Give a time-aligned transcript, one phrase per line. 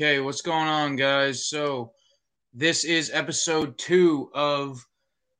[0.00, 1.48] Okay, what's going on, guys?
[1.48, 1.90] So,
[2.54, 4.86] this is episode two of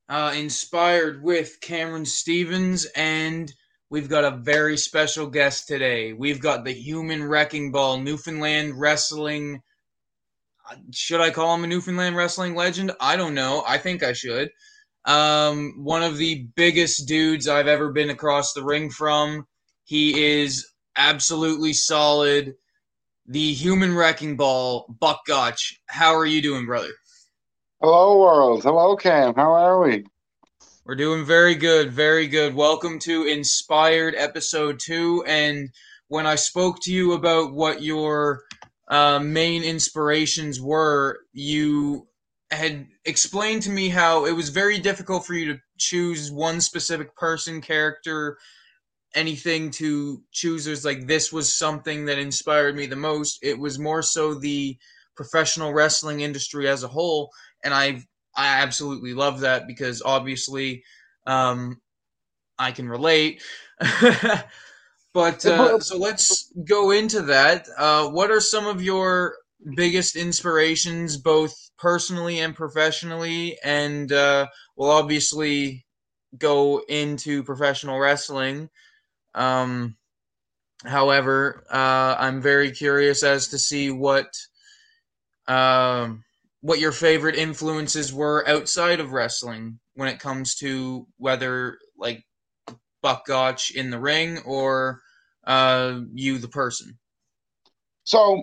[0.09, 3.53] uh, Inspired with Cameron Stevens, and
[3.89, 6.13] we've got a very special guest today.
[6.13, 9.63] We've got the Human Wrecking Ball Newfoundland Wrestling.
[10.91, 12.91] Should I call him a Newfoundland Wrestling legend?
[13.01, 13.63] I don't know.
[13.65, 14.51] I think I should.
[15.05, 19.47] Um, one of the biggest dudes I've ever been across the ring from.
[19.85, 22.57] He is absolutely solid
[23.29, 25.79] the human wrecking ball, Buck Gotch.
[25.87, 26.89] How are you doing, brother?
[27.81, 28.63] Hello, world.
[28.63, 29.35] Hello, Cam.
[29.35, 30.07] How are we?
[30.87, 32.55] We're doing very good, very good.
[32.55, 35.25] Welcome to Inspired Episode 2.
[35.27, 35.69] And
[36.09, 38.45] when I spoke to you about what your
[38.89, 42.09] uh, main inspirations were, you
[42.51, 47.15] had explained to me how it was very difficult for you to choose one specific
[47.15, 48.39] person, character,
[49.15, 53.39] anything to choosers like this was something that inspired me the most.
[53.43, 54.77] It was more so the
[55.17, 57.31] professional wrestling industry as a whole,
[57.65, 58.03] and I
[58.37, 60.85] I absolutely love that because obviously
[61.27, 61.81] um,
[62.59, 63.43] I can relate.
[65.13, 67.67] but uh, so let's go into that.
[67.77, 69.37] Uh, what are some of your
[69.75, 73.59] biggest inspirations, both personally and professionally?
[73.65, 75.85] And uh, we'll obviously
[76.37, 78.69] go into professional wrestling.
[79.35, 79.97] Um,
[80.85, 84.33] however, uh, I'm very curious as to see what
[85.47, 86.25] um,
[86.61, 92.25] what your favorite influences were outside of wrestling when it comes to whether like
[93.03, 95.03] Buck Gotch in the ring or
[95.45, 96.99] uh, you the person.
[98.05, 98.43] So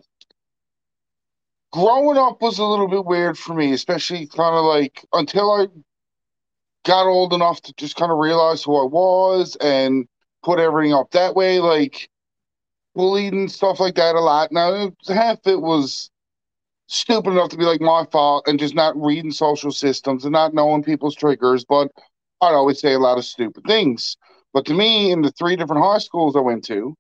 [1.72, 5.68] growing up was a little bit weird for me, especially kind of like until I
[6.86, 10.08] got old enough to just kind of realize who I was and
[10.46, 12.08] put everything up that way, like
[12.94, 14.52] bullied and stuff like that a lot.
[14.52, 16.12] Now, half it was
[16.88, 20.54] stupid enough to be like my fault and just not reading social systems and not
[20.54, 21.92] knowing people's triggers, but
[22.42, 24.18] I'd always say a lot of stupid things.
[24.54, 26.96] But to me, in the three different high schools I went to,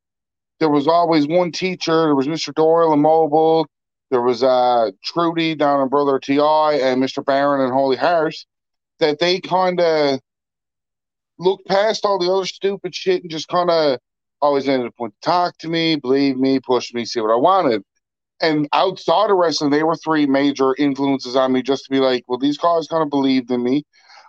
[0.59, 2.03] there was always one teacher.
[2.03, 2.53] There was Mr.
[2.53, 3.67] Doyle in Mobile.
[4.09, 7.23] There was uh, Trudy down in Brother TI and Mr.
[7.23, 8.35] Barron in Holy Heart.
[8.99, 10.19] That they kind of
[11.37, 13.99] look past all the other stupid shit and just kind of
[14.41, 17.83] always ended up to talk to me, believe me, push me, see what I wanted.
[18.41, 22.25] And outside of wrestling, they were three major influences on me just to be like,
[22.27, 23.85] well, these guys kind of believed in me.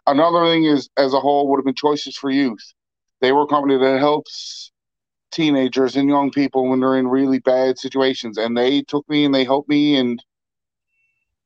[0.06, 2.72] Another thing is, as a whole, would have been Choices for Youth.
[3.21, 4.71] They were a company that helps
[5.33, 8.38] teenagers and young people when they're in really bad situations.
[8.38, 9.97] And they took me and they helped me.
[9.97, 10.23] And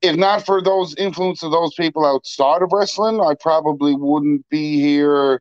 [0.02, 4.78] if not for those influence of those people outside of wrestling, I probably wouldn't be
[4.78, 5.40] here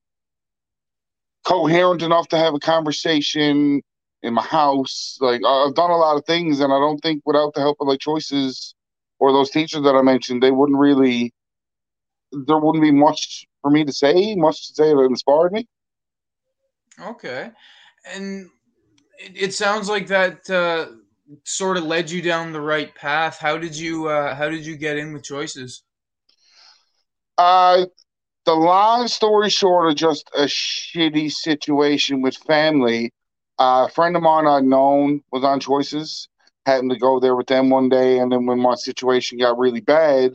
[1.45, 3.81] coherent enough to have a conversation
[4.22, 5.17] in my house.
[5.19, 7.88] Like I've done a lot of things, and I don't think without the help of
[7.88, 8.75] like choices
[9.19, 11.33] or those teachers that I mentioned, they wouldn't really.
[12.31, 15.66] There wouldn't be much for me to say, much to say that inspired me.
[17.01, 17.50] Okay,
[18.06, 18.50] and
[19.17, 20.91] it, it sounds like that uh,
[21.44, 23.39] sort of led you down the right path.
[23.39, 25.83] How did you uh, How did you get in with choices?
[27.38, 27.85] Uh,
[28.50, 33.14] the long story short of just a shitty situation with family.
[33.60, 36.28] Uh, a friend of mine I'd known was on Choices.
[36.66, 39.81] Happened to go there with them one day, and then when my situation got really
[39.81, 40.31] bad,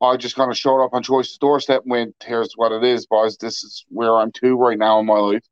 [0.00, 3.04] I just kind of showed up on Choice's doorstep and went, "Here's what it is,
[3.04, 3.36] boys.
[3.36, 5.44] This is where I'm to right now in my life."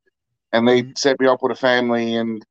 [0.53, 0.93] And they mm-hmm.
[0.97, 2.43] set me up with a family and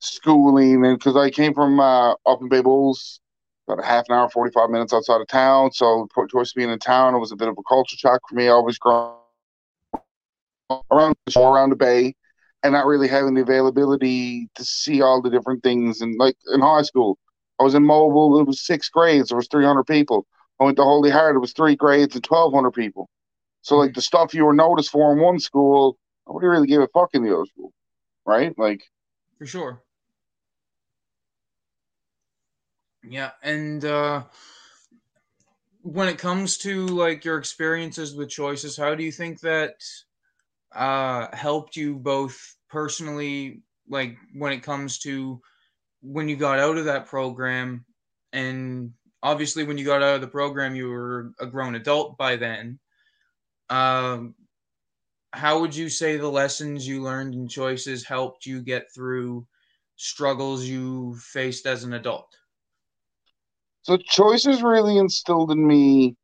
[0.00, 3.20] schooling, and because I came from uh, up in Bay Bulls,
[3.66, 5.72] about a half an hour, 45 minutes outside of town.
[5.72, 8.48] So, choice being in town, it was a bit of a culture shock for me.
[8.48, 9.14] I was growing
[10.90, 12.14] around around the bay
[12.62, 16.00] and not really having the availability to see all the different things.
[16.00, 17.18] And like in high school,
[17.60, 20.26] I was in Mobile, it was six grades, there was 300 people.
[20.60, 23.08] I went to Holy Heart, it was three grades and 1,200 people.
[23.62, 23.94] So, like mm-hmm.
[23.96, 27.22] the stuff you were noticed for in one school, nobody really gave a fuck in
[27.24, 27.72] the other school,
[28.24, 28.56] right?
[28.58, 28.82] Like,
[29.38, 29.82] for sure.
[33.08, 34.24] Yeah, and uh,
[35.82, 39.74] when it comes to like your experiences with choices, how do you think that
[40.74, 45.40] uh, helped you both personally, like when it comes to
[46.00, 47.84] when you got out of that program,
[48.32, 48.92] and
[49.22, 52.78] obviously when you got out of the program, you were a grown adult by then.
[53.70, 54.34] Um,
[55.32, 59.46] how would you say the lessons you learned in choices helped you get through
[59.96, 62.35] struggles you faced as an adult?
[63.86, 66.16] So choices really instilled in me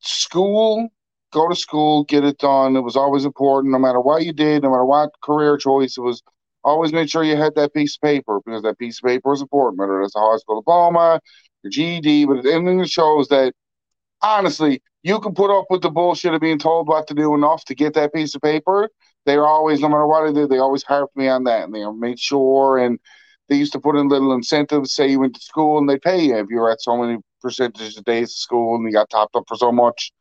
[0.00, 0.90] school,
[1.32, 2.76] go to school, get it done.
[2.76, 5.96] It was always important, no matter what you did, no matter what career choice.
[5.96, 6.22] It was
[6.64, 9.40] always make sure you had that piece of paper because that piece of paper is
[9.40, 11.18] important, whether it's a high school diploma,
[11.62, 13.54] your GED, but anything that shows that
[14.20, 17.64] honestly, you can put up with the bullshit of being told what to do enough
[17.64, 18.90] to get that piece of paper.
[19.24, 21.82] They're always, no matter what I did, they always harped me on that and they
[21.90, 22.76] made sure.
[22.76, 22.98] And
[23.48, 26.24] they used to put in little incentives, say you went to school and they pay
[26.24, 29.10] you if you were at so many percentages of days of school and you got
[29.10, 30.12] topped up for so much.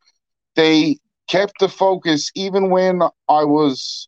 [0.56, 0.98] They
[1.30, 4.08] kept the focus even when I was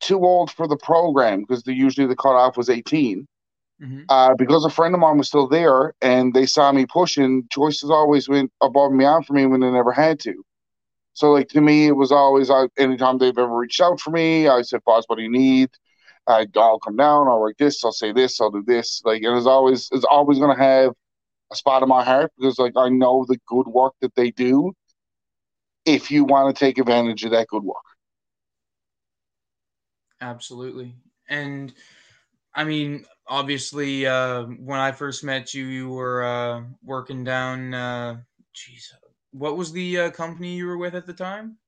[0.00, 3.26] too old for the program because the, usually the cutoff was 18.
[3.82, 4.02] Mm-hmm.
[4.08, 7.90] Uh, because a friend of mine was still there and they saw me pushing, choices
[7.90, 10.42] always went above and beyond for me when they never had to.
[11.12, 14.48] So, like, to me, it was always, I, anytime they've ever reached out for me,
[14.48, 15.70] I said, boss, what do you need?
[16.28, 19.02] I, will come down, I'll write this, I'll say this, I'll do this.
[19.04, 20.92] Like, it was always, it's always going to have
[21.52, 24.72] a spot in my heart because, like, I know the good work that they do
[25.84, 27.76] if you want to take advantage of that good work.
[30.20, 30.94] Absolutely.
[31.28, 31.72] And
[32.54, 37.74] I mean, obviously, uh, when I first met you, you were uh, working down.
[37.74, 38.16] Uh,
[38.54, 38.92] geez,
[39.32, 41.58] what was the uh, company you were with at the time?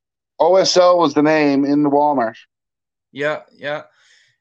[0.40, 2.37] OSL was the name in the Walmart.
[3.12, 3.82] Yeah, yeah.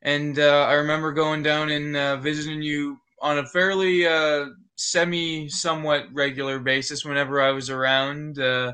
[0.02, 4.46] And uh, I remember going down and uh, visiting you on a fairly uh,
[4.76, 8.40] semi, somewhat regular basis whenever I was around.
[8.40, 8.74] Uh,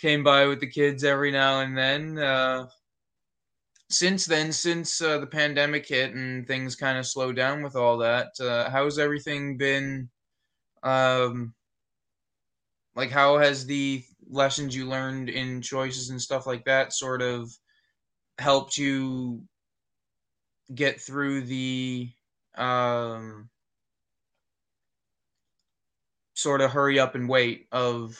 [0.00, 2.18] came by with the kids every now and then.
[2.18, 2.66] Uh,
[3.90, 7.98] since then, since uh, the pandemic hit and things kind of slowed down with all
[7.98, 8.28] that,
[8.70, 10.08] how's everything been?
[10.82, 11.54] Um,
[12.96, 17.50] like, how has the lessons you learned in choices and stuff like that sort of
[18.38, 19.42] helped you
[20.72, 22.08] get through the
[22.56, 23.48] um,
[26.34, 28.18] sort of hurry up and wait of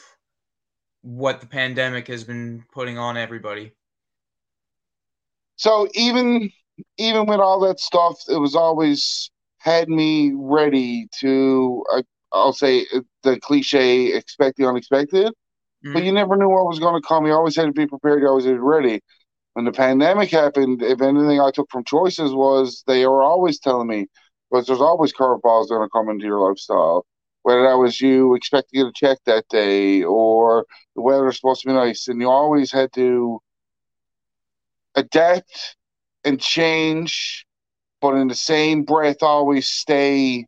[1.02, 3.72] what the pandemic has been putting on everybody?
[5.56, 6.50] So even
[6.98, 11.84] even with all that stuff, it was always had me ready to.
[11.92, 12.02] Uh,
[12.32, 12.84] I'll say
[13.22, 15.28] the cliche, expect the unexpected.
[15.28, 15.92] Mm-hmm.
[15.92, 17.26] But you never knew what was going to come.
[17.26, 18.22] You always had to be prepared.
[18.22, 19.00] You always had to be ready.
[19.54, 23.86] When the pandemic happened, if anything I took from choices was they were always telling
[23.86, 24.08] me,
[24.50, 27.06] but there's always curveballs going to come into your lifestyle.
[27.42, 30.66] Whether that was you expect to get a check that day or
[30.96, 33.40] the weather supposed to be nice, and you always had to
[34.96, 35.76] adapt
[36.24, 37.46] and change,
[38.00, 40.46] but in the same breath, always stay.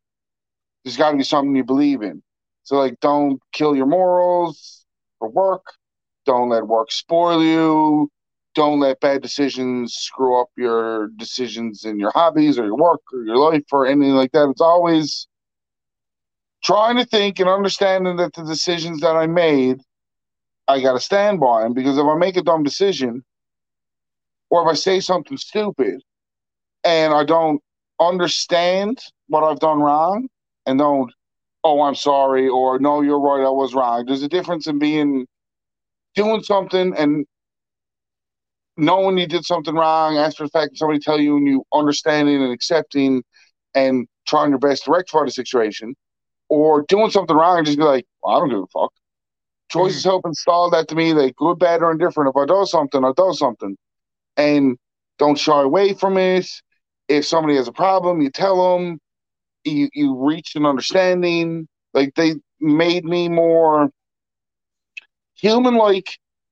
[0.85, 2.23] There's got to be something you believe in.
[2.63, 4.85] So, like, don't kill your morals
[5.19, 5.65] for work.
[6.25, 8.11] Don't let work spoil you.
[8.57, 13.23] Don't let bad decisions screw up your decisions in your hobbies or your work or
[13.23, 14.49] your life or anything like that.
[14.49, 15.29] It's always
[16.65, 19.83] trying to think and understanding that the decisions that I made,
[20.69, 23.23] I got to stand by them because if I make a dumb decision,
[24.49, 26.03] or if I say something stupid
[26.83, 27.61] and I don't
[28.01, 30.29] understand what I've done wrong
[30.65, 31.13] and don't,
[31.63, 34.07] oh, I'm sorry, or no, you're right, I was wrong.
[34.07, 35.27] There's a difference in being
[36.15, 37.27] doing something and
[38.77, 42.53] knowing you did something wrong after the fact somebody tell you and you understanding and
[42.53, 43.23] accepting
[43.75, 45.95] and trying your best to rectify the situation
[46.49, 48.93] or doing something wrong and just be like, well, I don't give a fuck.
[49.71, 50.11] Choices mm-hmm.
[50.11, 52.31] help install that to me, like good, bad, or indifferent.
[52.31, 53.77] If I do something, I do something
[54.37, 54.77] and
[55.19, 56.47] don't shy away from it.
[57.09, 58.99] If somebody has a problem, you tell them.
[59.65, 61.67] You you reach an understanding.
[61.93, 63.91] Like they made me more
[65.35, 65.75] human.
[65.75, 66.07] Like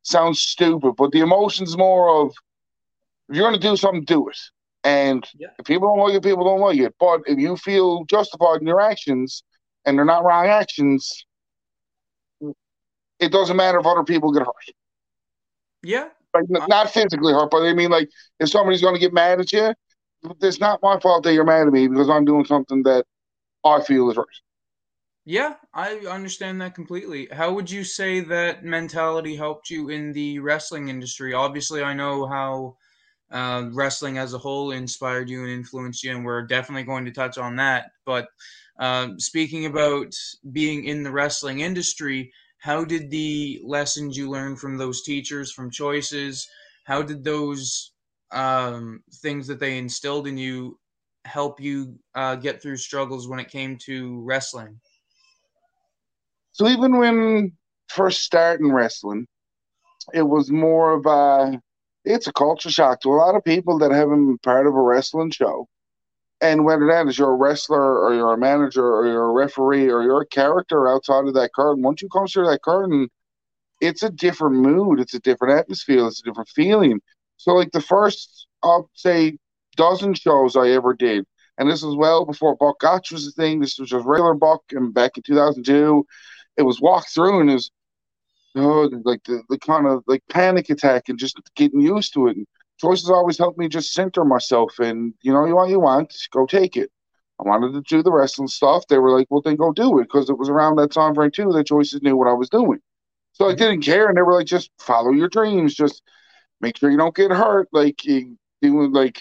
[0.05, 2.33] sounds stupid, but the emotions more of
[3.29, 4.39] if you're going to do something, do it.
[4.85, 5.49] And yeah.
[5.59, 6.95] if people don't like it, people don't like it.
[7.01, 9.43] But if you feel justified in your actions
[9.85, 11.25] and they're not wrong actions,
[13.19, 14.55] it doesn't matter if other people get hurt.
[15.83, 18.09] Yeah, like, not physically hurt, but I mean, like,
[18.41, 19.75] if somebody's going to get mad at you,
[20.41, 23.05] it's not my fault that you're mad at me because I'm doing something that
[23.65, 24.27] I feel is right.
[25.27, 27.29] Yeah, I understand that completely.
[27.33, 31.33] How would you say that mentality helped you in the wrestling industry?
[31.33, 32.77] Obviously, I know how
[33.31, 37.13] uh, wrestling as a whole inspired you and influenced you, and we're definitely going to
[37.13, 37.93] touch on that.
[38.07, 38.29] But
[38.79, 40.15] uh, speaking about
[40.53, 45.71] being in the wrestling industry, how did the lessons you learned from those teachers from
[45.71, 46.49] choices
[46.85, 47.93] how did those
[48.33, 50.79] um, things that they instilled in you
[51.27, 54.81] help you uh, get through struggles when it came to wrestling
[56.55, 57.53] so even when
[57.89, 59.27] first starting wrestling
[60.15, 61.61] it was more of a
[62.07, 64.81] it's a culture shock to a lot of people that haven't been part of a
[64.81, 65.69] wrestling show
[66.41, 69.91] and whether that is you're a wrestler or you're a manager or you're a referee
[69.91, 73.09] or you're a character outside of that curtain, once you come through that curtain,
[73.81, 77.01] it's a different mood, it's a different atmosphere, it's a different feeling.
[77.39, 79.39] So, like the first, I'll say,
[79.77, 81.25] dozen shows I ever did.
[81.57, 83.61] And this was well before Buck Gotch was a thing.
[83.61, 84.63] This was just regular Buck.
[84.73, 86.05] And back in 2002,
[86.57, 87.71] it was walk through and it was
[88.57, 92.37] oh, like the, the kind of like panic attack and just getting used to it.
[92.37, 92.47] And
[92.81, 96.47] choices always helped me just center myself and, you know, you want you want, go
[96.47, 96.91] take it.
[97.41, 98.85] I wanted to do the wrestling stuff.
[98.89, 101.33] They were like, well, then go do it because it was around that time frame
[101.33, 102.79] too that choices knew what I was doing.
[103.33, 103.59] So I mm-hmm.
[103.59, 104.09] didn't care.
[104.09, 105.75] And they were like, just follow your dreams.
[105.75, 106.03] Just
[106.61, 107.69] make sure you don't get hurt.
[107.73, 108.01] Like,
[108.63, 109.21] doing like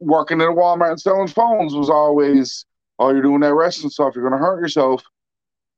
[0.00, 2.64] working at a Walmart and selling phones was always,
[2.98, 5.02] oh, you're doing that wrestling stuff, you're going to hurt yourself.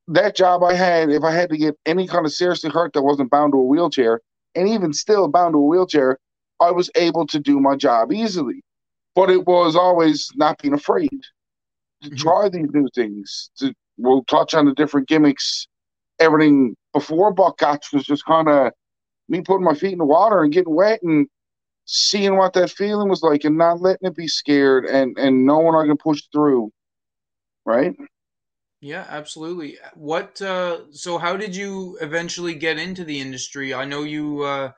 [0.08, 3.02] That job I had, if I had to get any kind of seriously hurt that
[3.02, 4.20] wasn't bound to a wheelchair,
[4.54, 6.18] and even still bound to a wheelchair,
[6.60, 8.62] I was able to do my job easily.
[9.14, 11.10] But it was always not being afraid
[12.02, 12.16] to mm-hmm.
[12.16, 13.50] try these new things.
[13.58, 15.66] To, we'll touch on the different gimmicks.
[16.18, 18.72] Everything before Buck Gotch was just kind of
[19.28, 21.26] me putting my feet in the water and getting wet and
[21.86, 25.74] seeing what that feeling was like and not letting it be scared and and knowing
[25.74, 26.70] I can push through.
[27.66, 27.94] Right?
[28.84, 29.78] Yeah, absolutely.
[29.94, 33.72] What uh so how did you eventually get into the industry?
[33.72, 34.72] I know you uh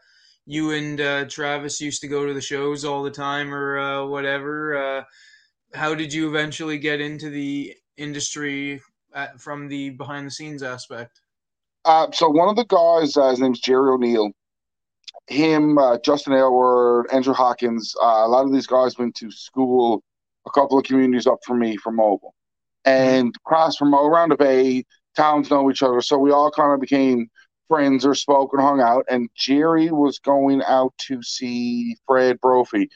[0.45, 4.07] you and uh Travis used to go to the shows all the time or uh
[4.07, 4.77] whatever.
[4.77, 5.05] Uh
[5.75, 8.81] how did you eventually get into the industry
[9.13, 11.21] at, from the behind the scenes aspect?
[11.85, 14.31] Uh, so one of the guys, uh, his name's Jerry O'Neill
[15.27, 20.05] him, uh, Justin Aylward, Andrew Hawkins, uh, a lot of these guys went to school
[20.47, 22.36] a couple of communities up from me from Mobile.
[22.87, 24.85] And across from all around the bay,
[25.16, 26.00] towns know each other.
[26.00, 27.28] So we all kind of became
[27.69, 29.05] friends or spoke and hung out.
[29.11, 32.88] And Jerry was going out to see Fred Brophy,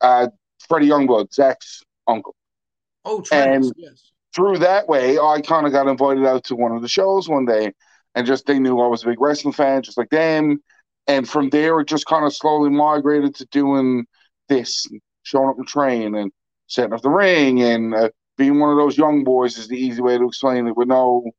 [0.00, 0.28] uh,
[0.66, 2.34] Freddie Youngblood, Zach's uncle.
[3.04, 4.10] Oh, Travis, and yes.
[4.34, 7.44] Through that way, I kind of got invited out to one of the shows one
[7.44, 7.72] day.
[8.14, 10.60] And just they knew I was a big wrestling fan, just like them
[11.08, 14.06] and from there, it just kind of slowly migrated to doing
[14.48, 14.86] this,
[15.22, 16.30] showing up and train and
[16.66, 20.00] setting up the ring and uh, being one of those young boys is the easy
[20.00, 21.30] way to explain it with no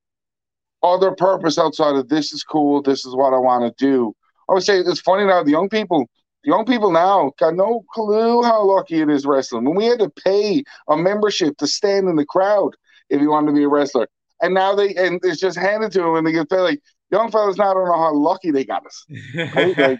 [0.84, 4.13] other purpose outside of this is cool, this is what I want to do.
[4.50, 6.10] I would say it's funny now, the young people,
[6.44, 9.65] the young people now got no clue how lucky it is wrestling.
[9.65, 12.75] When we had to pay a membership to stand in the crowd
[13.10, 14.08] if you wanted to be a wrestler,
[14.41, 17.29] and now they and it's just handed to them and they get paid like young
[17.29, 19.06] fellas now don't know how lucky they got us.
[19.56, 19.77] Right?
[19.77, 20.00] like,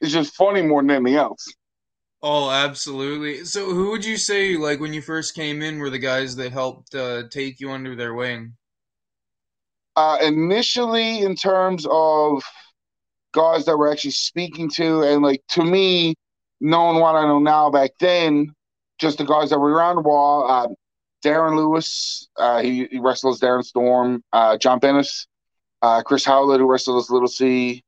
[0.00, 1.46] it's just funny more than anything else.
[2.26, 3.44] Oh, absolutely.
[3.44, 6.52] So, who would you say, like, when you first came in, were the guys that
[6.52, 8.54] helped uh, take you under their wing?
[9.94, 12.42] Uh, initially, in terms of
[13.34, 16.14] guys that we're actually speaking to, and like to me,
[16.62, 18.54] knowing what I know now back then,
[18.98, 20.50] just the guys that were around the wall.
[20.50, 20.68] Uh,
[21.22, 25.10] Darren Lewis, uh, he, he wrestles Darren Storm, uh, John Bennett,
[25.82, 27.84] uh, Chris Howlett, who wrestles Little C.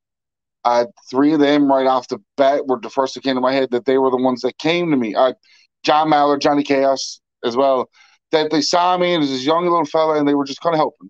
[0.67, 3.53] Uh, three of them right off the bat were the first that came to my
[3.53, 5.15] head that they were the ones that came to me.
[5.15, 5.33] Uh,
[5.85, 7.89] John Mallard, Johnny Chaos as well.
[8.33, 10.79] That they saw me as this young little fella and they were just kind of
[10.79, 11.09] helping.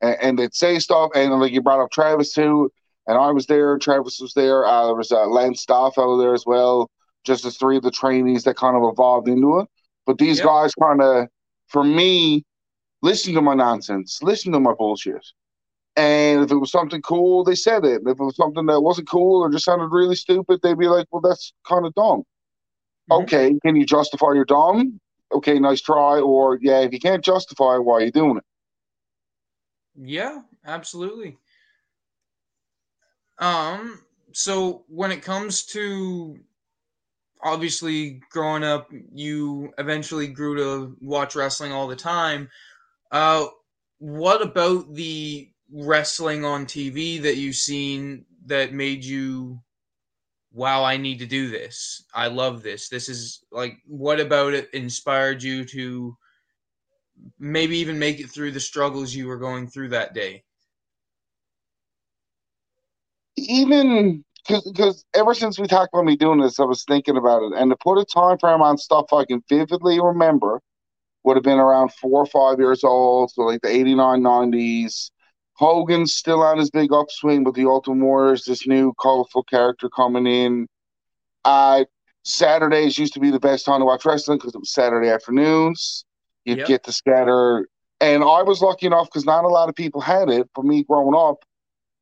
[0.00, 1.10] And, and, they'd say stuff.
[1.16, 2.70] And like you brought up Travis too.
[3.08, 3.76] And I was there.
[3.78, 4.64] Travis was there.
[4.64, 6.88] Uh, there was uh, Lance Starfellow there as well.
[7.24, 9.68] Just as three of the trainees that kind of evolved into it.
[10.06, 10.46] But these yep.
[10.46, 11.26] guys kind of
[11.66, 12.44] for me,
[13.02, 15.26] listen to my nonsense, listen to my bullshit.
[15.96, 18.02] And if it was something cool, they said it.
[18.06, 21.06] If it was something that wasn't cool or just sounded really stupid, they'd be like,
[21.10, 22.22] well, that's kind of dumb.
[23.10, 23.22] Mm-hmm.
[23.22, 25.00] Okay, can you justify your dumb?
[25.32, 26.18] Okay, nice try.
[26.18, 28.44] Or, yeah, if you can't justify why are you doing it?
[29.94, 31.36] Yeah, absolutely.
[33.38, 34.00] Um,
[34.32, 36.38] so when it comes to
[37.42, 42.48] obviously growing up you eventually grew to watch wrestling all the time
[43.10, 43.44] uh,
[43.98, 49.60] what about the wrestling on tv that you've seen that made you
[50.52, 52.04] wow i need to do this.
[52.14, 52.88] I love this.
[52.88, 56.16] This is like what about it inspired you to
[57.38, 60.44] maybe even make it through the struggles you were going through that day?
[63.36, 67.52] Even because ever since we talked about me doing this, I was thinking about it,
[67.56, 70.60] and to put a time frame on stuff I can vividly remember
[71.24, 75.11] would have been around four or five years old, so like the 89, 90s.
[75.62, 80.26] Hogan's still on his big upswing, but the Ultimate Warriors, this new colorful character coming
[80.26, 80.66] in.
[81.44, 81.84] Uh,
[82.24, 86.04] Saturdays used to be the best time to watch wrestling because it was Saturday afternoons.
[86.44, 86.66] You'd yep.
[86.66, 87.68] get to scatter.
[88.00, 90.50] And I was lucky enough because not a lot of people had it.
[90.52, 91.44] For me growing up,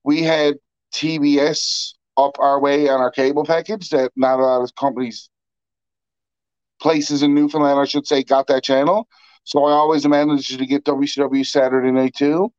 [0.04, 0.54] we had
[0.94, 5.28] TBS up our way on our cable package that not a lot of companies,
[6.80, 9.06] places in Newfoundland, I should say, got that channel.
[9.44, 12.50] So I always managed to get WCW Saturday night too.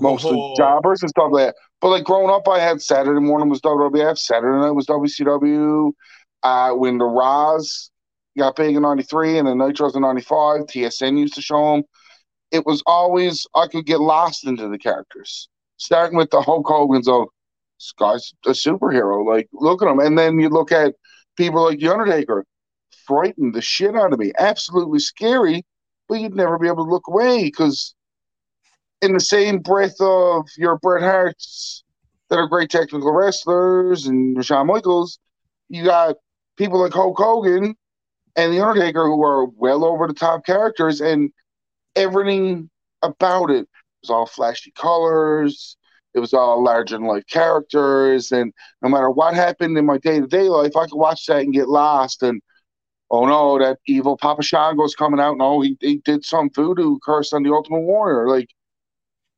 [0.00, 0.54] Mostly oh.
[0.56, 1.56] jobbers and stuff like that.
[1.80, 5.92] But like growing up, I had Saturday morning was WWF, Saturday night was WCW,
[6.42, 7.90] Uh, when the Raws
[8.38, 11.84] got big in '93 and the Nitros in '95, TSN used to show them.
[12.50, 17.08] It was always I could get lost into the characters, starting with the Hulk Hogan's
[17.08, 17.28] of
[17.78, 19.26] this guy's a superhero.
[19.26, 20.94] Like look at him, and then you look at
[21.36, 22.44] people like the Undertaker,
[23.06, 25.64] frightened the shit out of me, absolutely scary.
[26.08, 27.94] But you'd never be able to look away because,
[29.02, 31.84] in the same breath of your Bret Hart's
[32.30, 35.18] that are great technical wrestlers and Shawn Michaels,
[35.68, 36.16] you got
[36.56, 37.74] people like Hulk Hogan
[38.36, 41.30] and The Undertaker who are well over the top characters, and
[41.96, 42.70] everything
[43.02, 43.68] about it
[44.00, 45.76] was all flashy colors.
[46.14, 50.20] It was all larger than life characters, and no matter what happened in my day
[50.20, 52.22] to day life, I could watch that and get lost.
[52.22, 52.40] And
[53.10, 55.38] oh no, that evil Papa Shango's coming out.
[55.38, 58.28] No, oh, he, he did some voodoo curse on the Ultimate Warrior.
[58.28, 58.48] Like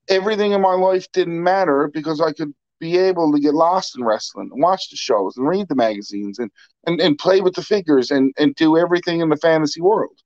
[0.08, 4.04] everything in my life didn't matter because I could be able to get lost in
[4.04, 6.50] wrestling and watch the shows and read the magazines and,
[6.86, 10.18] and, and play with the figures and, and do everything in the fantasy world.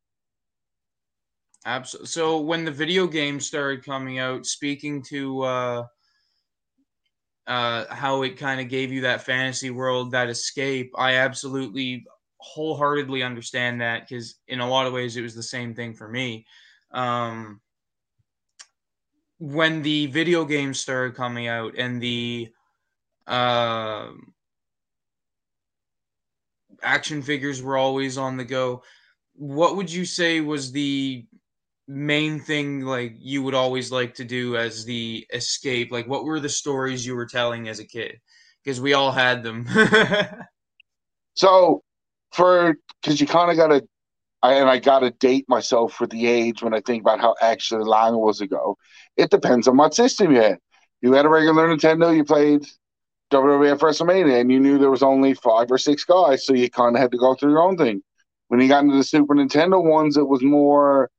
[1.67, 2.07] Absolutely.
[2.07, 5.87] So when the video games started coming out, speaking to uh,
[7.47, 12.07] uh, how it kind of gave you that fantasy world, that escape, I absolutely
[12.39, 16.09] wholeheartedly understand that because in a lot of ways it was the same thing for
[16.09, 16.47] me.
[16.93, 17.61] Um,
[19.39, 22.49] when the video games started coming out and the
[23.27, 24.09] uh,
[26.83, 28.83] action figures were always on the go,
[29.35, 31.25] what would you say was the
[31.87, 35.93] main thing like you would always like to do as the escape?
[35.93, 38.19] Like what were the stories you were telling as a kid?
[38.65, 39.67] Because we all had them.
[41.35, 41.83] so
[42.33, 43.87] for because you kind of got to
[44.43, 47.85] and I got to date myself for the age when I think about how actually
[47.85, 48.77] long it was ago.
[49.19, 50.59] It depends on what system you had.
[51.03, 52.63] You had a regular Nintendo, you played
[53.31, 56.97] WWF WrestleMania, and you knew there was only five or six guys, so you kind
[56.97, 58.03] of had to go through your own thing.
[58.49, 61.11] When you got into the Super Nintendo ones, it was more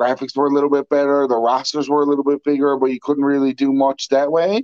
[0.00, 2.98] graphics were a little bit better, the rosters were a little bit bigger, but you
[3.02, 4.62] couldn't really do much that way.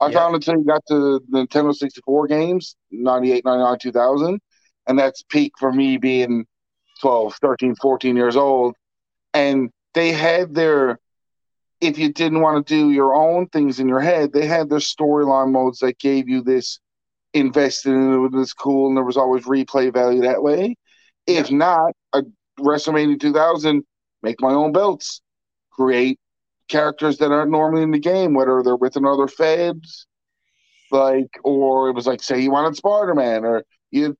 [0.00, 0.12] I yeah.
[0.12, 4.40] found until you got to the Nintendo 64 games, 98, 99, 2000,
[4.86, 6.46] and that's peak for me being
[7.00, 8.76] 12, 13, 14 years old.
[9.34, 10.98] And they had their,
[11.80, 14.78] if you didn't want to do your own things in your head, they had their
[14.78, 16.78] storyline modes that gave you this
[17.34, 20.76] invested in it was cool and there was always replay value that way.
[21.26, 22.22] If not, a
[22.58, 23.82] WrestleMania 2000,
[24.22, 25.20] make my own belts,
[25.70, 26.18] create
[26.68, 30.06] characters that aren't normally in the game, whether they're with another feds,
[30.90, 34.16] like, or it was like, say you wanted Spider Man, or you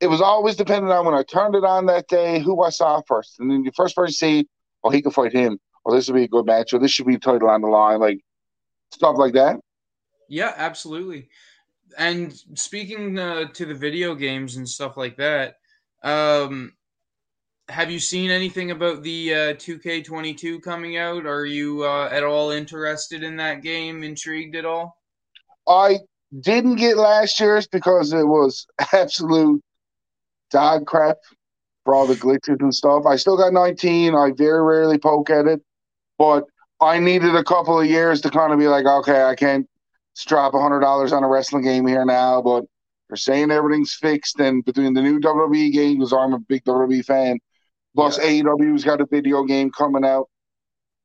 [0.00, 3.02] it was always dependent on when I turned it on that day, who I saw
[3.06, 3.38] first.
[3.38, 4.48] And then the first person see,
[4.82, 7.06] oh, he can fight him, or this would be a good match, or this should
[7.06, 8.20] be a title on the line, like
[8.92, 9.58] stuff like that.
[10.28, 11.28] Yeah, absolutely.
[11.98, 15.56] And speaking uh, to the video games and stuff like that,
[16.02, 16.72] um,
[17.68, 21.26] have you seen anything about the uh, 2K22 coming out?
[21.26, 24.02] Are you uh, at all interested in that game?
[24.02, 24.96] Intrigued at all?
[25.68, 25.98] I
[26.38, 29.62] didn't get last year's because it was absolute
[30.50, 31.16] dog crap
[31.84, 33.06] for all the glitches and stuff.
[33.06, 34.14] I still got 19.
[34.14, 35.62] I very rarely poke at it,
[36.20, 36.44] but
[36.82, 39.66] I needed a couple of years to kind of be like, okay, I can't
[40.26, 42.66] drop hundred dollars on a wrestling game here now, but
[43.08, 44.38] they're saying everything's fixed.
[44.38, 47.38] And between the new WWE games, I'm a big WWE fan.
[47.94, 48.42] Plus, yeah.
[48.42, 50.28] AEW's got a video game coming out.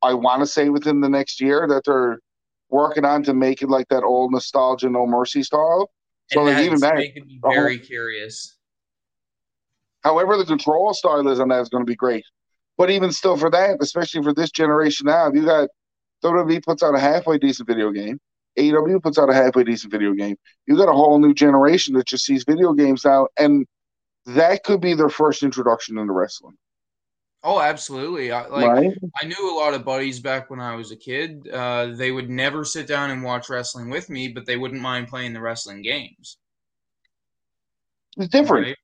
[0.02, 2.18] I want to say within the next year that they're
[2.68, 5.90] working on to make it like that old nostalgia No Mercy style.
[6.30, 8.58] So and like even that, making me very whole, curious.
[10.02, 12.24] However, the control style is on that is going to be great.
[12.78, 15.68] But even still, for that, especially for this generation now, you got
[16.22, 18.20] WWE puts out a halfway decent video game.
[18.58, 20.36] AEW puts out a halfway decent video game.
[20.66, 23.66] You got a whole new generation that just sees video games now, and
[24.26, 26.56] that could be their first introduction into wrestling.
[27.42, 28.32] Oh, absolutely!
[28.32, 28.92] I, like right?
[29.22, 31.48] I knew a lot of buddies back when I was a kid.
[31.48, 35.08] Uh, they would never sit down and watch wrestling with me, but they wouldn't mind
[35.08, 36.38] playing the wrestling games.
[38.16, 38.66] It's different.
[38.66, 38.76] Right?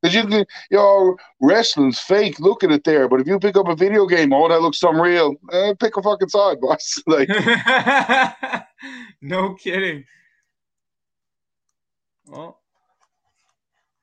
[0.00, 2.38] Because you can, you know, wrestling's fake.
[2.38, 3.08] Look at there.
[3.08, 5.34] But if you pick up a video game, oh, that looks some real.
[5.52, 7.02] Eh, pick a fucking side, boss.
[7.06, 7.28] like,
[9.22, 10.04] no kidding.
[12.26, 12.60] Well,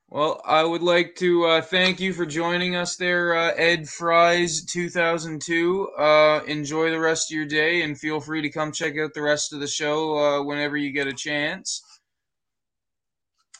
[0.08, 4.64] well, I would like to uh, thank you for joining us there, uh, Ed Fries
[4.64, 5.88] 2002.
[5.98, 9.22] Uh, enjoy the rest of your day and feel free to come check out the
[9.22, 11.82] rest of the show uh, whenever you get a chance.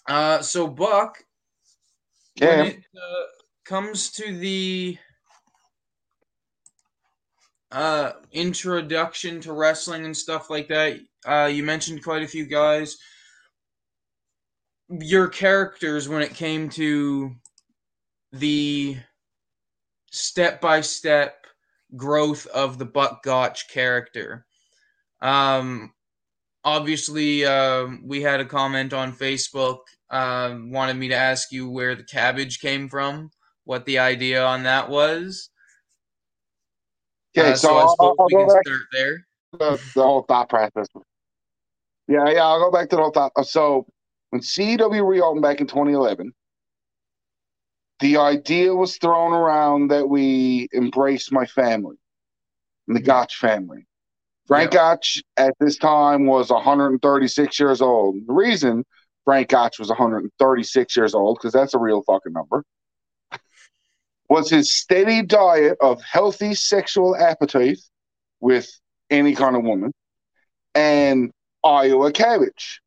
[0.08, 1.18] Uh, so, Buck,
[2.36, 2.56] yeah.
[2.56, 3.24] when it uh,
[3.64, 4.98] comes to the
[7.72, 12.96] uh, introduction to wrestling and stuff like that, uh, you mentioned quite a few guys.
[14.88, 17.34] your characters when it came to
[18.32, 18.96] the
[20.12, 21.46] step by step
[21.96, 24.46] growth of the Buck Gotch character.
[25.20, 25.92] Um,
[26.64, 29.78] obviously, uh, we had a comment on Facebook.
[30.10, 33.30] Uh, wanted me to ask you where the cabbage came from,
[33.64, 35.50] what the idea on that was.
[37.36, 39.26] Okay, Uh, so, so I I'll, I'll we can back start there.
[39.52, 40.86] the, the whole thought process.
[42.08, 43.32] Yeah, yeah, I'll go back to the whole thought.
[43.46, 43.86] So
[44.30, 46.32] when CW reopened back in 2011,
[48.00, 51.96] the idea was thrown around that we embrace my family,
[52.86, 53.86] the Gotch family.
[54.46, 58.16] Frank Gotch at this time was 136 years old.
[58.26, 58.84] The reason
[59.26, 62.64] Frank Gotch was 136 years old, because that's a real fucking number,
[64.30, 67.78] was his steady diet of healthy sexual appetite
[68.40, 68.70] with
[69.10, 69.92] any kind of woman
[70.74, 71.30] and
[71.64, 72.80] Iowa cabbage.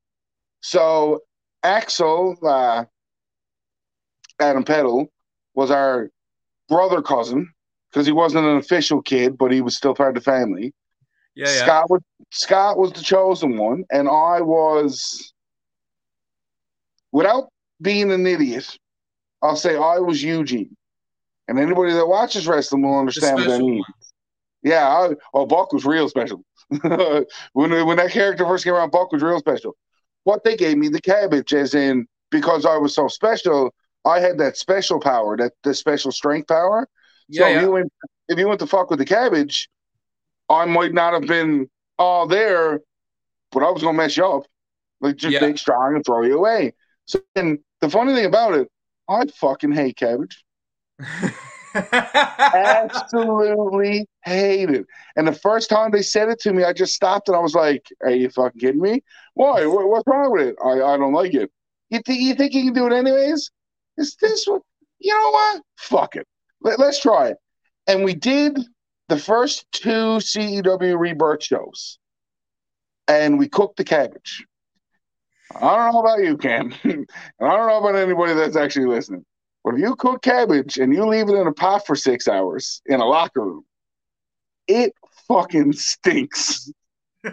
[0.62, 1.19] So
[1.63, 2.86] Axel, uh,
[4.39, 5.08] Adam Peddle,
[5.54, 6.10] was our
[6.67, 7.52] brother cousin
[7.91, 10.73] because he wasn't an official kid, but he was still part of the family.
[11.36, 11.63] Yeah, yeah.
[11.63, 15.34] Scott was Scott was the chosen one, and I was,
[17.12, 17.50] without
[17.82, 18.78] being an idiot,
[19.41, 20.76] I'll say oh, I was Eugene.
[21.48, 23.86] And anybody that watches wrestling will understand what that means.
[24.62, 26.43] Yeah, I, oh, Buck was real special.
[26.69, 29.76] when when that character first came around, Buck was real special.
[30.26, 33.74] What they gave me the cabbage, as in because I was so special,
[34.06, 36.88] I had that special power, that the special strength power.
[37.30, 37.93] Yeah, so if you went
[38.28, 39.69] if you went to fuck with the cabbage,
[40.50, 42.82] I might not have been all there,
[43.52, 44.43] but I was gonna mess you up,
[45.02, 45.39] like just Yeah.
[45.39, 46.74] big, strong, and throw you away.
[47.10, 48.69] So and the funny thing about it,
[49.10, 50.43] I fucking hate cabbage.
[52.54, 54.86] Absolutely hate it.
[55.15, 57.56] And the first time they said it to me, I just stopped and I was
[57.56, 59.02] like, "Are you fucking kidding me?
[59.34, 59.65] Why?
[59.65, 60.56] What, what's wrong with it?
[60.63, 61.50] I, I don't like it.
[61.89, 63.50] You think you think you can do it anyways?
[63.98, 64.62] Is this what?
[65.00, 65.63] You know what?
[65.80, 66.28] Fuck it.
[66.62, 67.38] Let, let's try it."
[67.88, 68.60] And we did
[69.08, 71.98] the first two CEW rebirth shows,
[73.08, 74.45] and we cooked the cabbage.
[75.55, 77.09] I don't know about you, Cam, and
[77.41, 79.25] I don't know about anybody that's actually listening.
[79.63, 82.81] But if you cook cabbage and you leave it in a pot for six hours
[82.85, 83.65] in a locker room,
[84.67, 84.93] it
[85.27, 86.71] fucking stinks.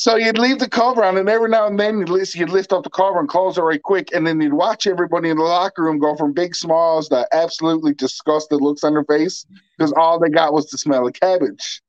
[0.00, 2.72] So you'd leave the cover on, and every now and then you'd lift, you'd lift
[2.72, 5.42] up the cover and close it right quick, and then you'd watch everybody in the
[5.42, 9.44] locker room go from big smiles to absolutely disgusted looks on their face
[9.76, 11.82] because all they got was the smell of cabbage.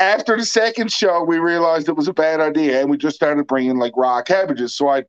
[0.00, 3.46] After the second show, we realized it was a bad idea, and we just started
[3.46, 4.74] bringing like raw cabbages.
[4.74, 5.04] So I,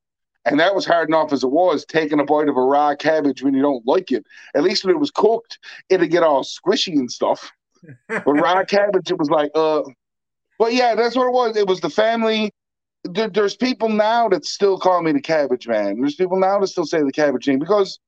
[0.45, 3.41] and that was hard enough as it was taking a bite of a raw cabbage
[3.41, 4.25] when you don't like it.
[4.55, 5.57] At least when it was cooked,
[5.89, 7.51] it'd get all squishy and stuff.
[8.07, 9.83] But raw cabbage, it was like, uh.
[10.57, 11.57] But yeah, that's what it was.
[11.57, 12.51] It was the family.
[13.03, 15.99] There, there's people now that still call me the cabbage man.
[15.99, 17.99] There's people now that still say the cabbage name because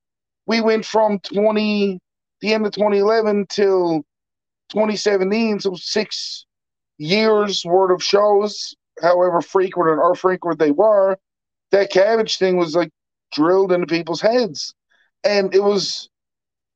[0.47, 1.99] we went from 20,
[2.41, 4.03] the end of 2011 till
[4.69, 6.46] 2017, so six
[6.97, 11.17] years worth of shows, however frequent or infrequent they were.
[11.71, 12.91] That cabbage thing was like
[13.33, 14.73] drilled into people's heads,
[15.23, 16.09] and it was.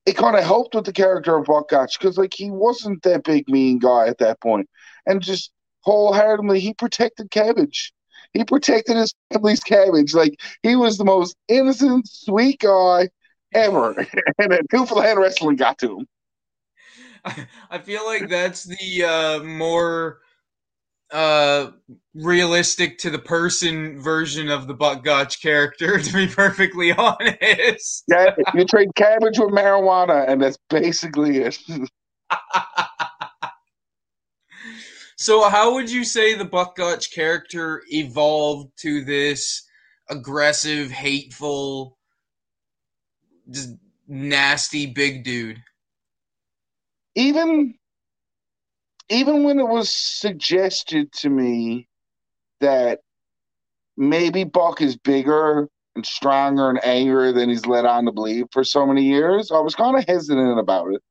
[0.08, 3.24] It kind of helped with the character of Buck Gotch because, like, he wasn't that
[3.24, 4.68] big mean guy at that point,
[5.06, 7.94] and just wholeheartedly he protected cabbage
[8.34, 13.10] he protected his family's cabbage like he was the most innocent sweet guy
[13.54, 13.92] ever
[14.38, 16.08] and then Newfoundland wrestling got to him
[17.26, 20.20] I, I feel like that's the uh, more
[21.12, 21.72] uh,
[22.14, 28.04] realistic to the person version of the Buck Gotch character, to be perfectly honest.
[28.08, 31.58] yeah you trade cabbage with marijuana and that's basically it
[35.22, 39.62] So, how would you say the Buck Gotch character evolved to this
[40.10, 42.00] aggressive, hateful,
[43.52, 43.70] just
[44.08, 45.62] nasty big dude?
[47.16, 47.76] Even
[49.10, 51.88] even when it was suggested to me
[52.62, 53.00] that
[53.98, 58.64] maybe Buck is bigger and stronger and angrier than he's led on to believe for
[58.64, 61.02] so many years, I was kind of hesitant about it.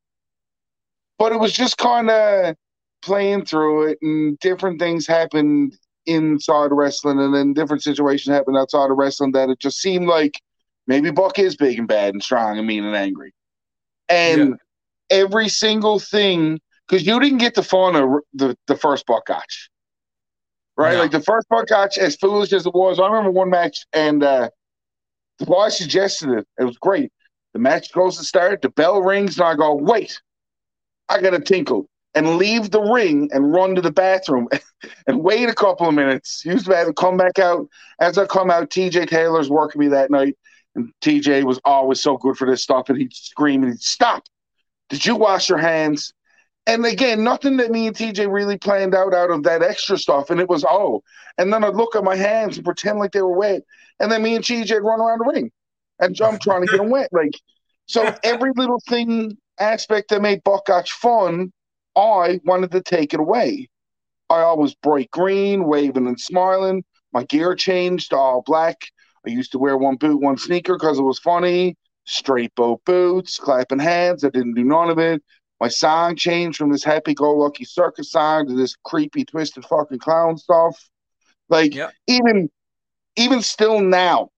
[1.19, 2.55] But it was just kind of
[3.03, 8.89] playing through it, and different things happened inside wrestling, and then different situations happened outside
[8.89, 10.33] of wrestling that it just seemed like
[10.87, 13.33] maybe Buck is big and bad and strong and mean and angry.
[14.09, 14.55] And
[15.11, 19.69] every single thing, because you didn't get the fun of the, the first Buck Gotch.
[20.75, 20.93] Right?
[20.93, 21.01] No.
[21.01, 24.23] Like the first Buck Gotch, as foolish as it was, I remember one match and
[24.23, 24.49] uh,
[25.37, 26.47] the boy suggested it.
[26.59, 27.11] It was great.
[27.53, 30.21] The match goes to start, the bell rings, and I go, wait,
[31.09, 31.87] I got a tinkle.
[32.13, 34.47] and leave the ring and run to the bathroom
[35.07, 37.67] and wait a couple of minutes, use the bathroom, come back out.
[37.99, 40.37] As I come out, TJ Taylor's working me that night.
[40.75, 42.89] And TJ was always so good for this stuff.
[42.89, 44.23] And he'd scream and he'd stop.
[44.91, 46.13] Did you wash your hands?
[46.67, 50.29] And again, nothing that me and TJ really planned out out of that extra stuff.
[50.29, 51.01] And it was, oh.
[51.39, 53.63] And then I'd look at my hands and pretend like they were wet.
[53.99, 55.51] And then me and TJ would run around the ring
[55.99, 57.09] and jump trying to get them wet.
[57.11, 57.33] Like,
[57.87, 61.51] so every little thing aspect that made Buck Gotch fun
[61.95, 63.69] I wanted to take it away.
[64.29, 66.83] I always bright green, waving and smiling.
[67.13, 68.77] My gear changed to all black.
[69.27, 71.75] I used to wear one boot, one sneaker because it was funny.
[72.11, 74.25] Straight bow boots, clapping hands.
[74.25, 75.23] I didn't do none of it.
[75.61, 80.77] My song changed from this happy-go-lucky circus song to this creepy, twisted fucking clown stuff.
[81.47, 81.93] Like yep.
[82.07, 82.49] even,
[83.15, 84.29] even still now,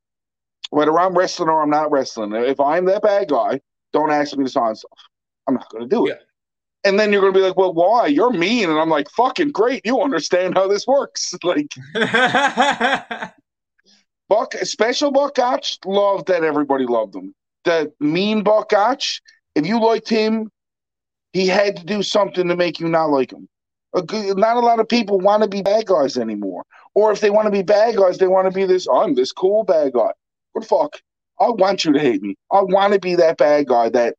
[0.70, 3.60] whether I'm wrestling or I'm not wrestling, if I'm that bad guy,
[3.92, 5.00] don't ask me to sign stuff.
[5.48, 6.20] I'm not going to do it.
[6.20, 6.90] Yeah.
[6.90, 8.08] And then you're going to be like, well, why?
[8.08, 8.70] You're mean.
[8.70, 9.86] And I'm like, fucking great.
[9.86, 11.34] You understand how this works.
[11.44, 11.74] Like,
[14.30, 17.34] Buck, special Buck Gotch loved that everybody loved him.
[17.64, 19.22] The mean Gotch,
[19.56, 20.50] if you liked him,
[21.32, 23.48] he had to do something to make you not like him.
[23.96, 26.64] Not a lot of people want to be bad guys anymore.
[26.96, 29.32] Or if they want to be bad guys, they want to be this, I'm this
[29.32, 30.12] cool bad guy.
[30.52, 31.00] What the fuck?
[31.40, 32.36] I want you to hate me.
[32.52, 34.16] I want to be that bad guy that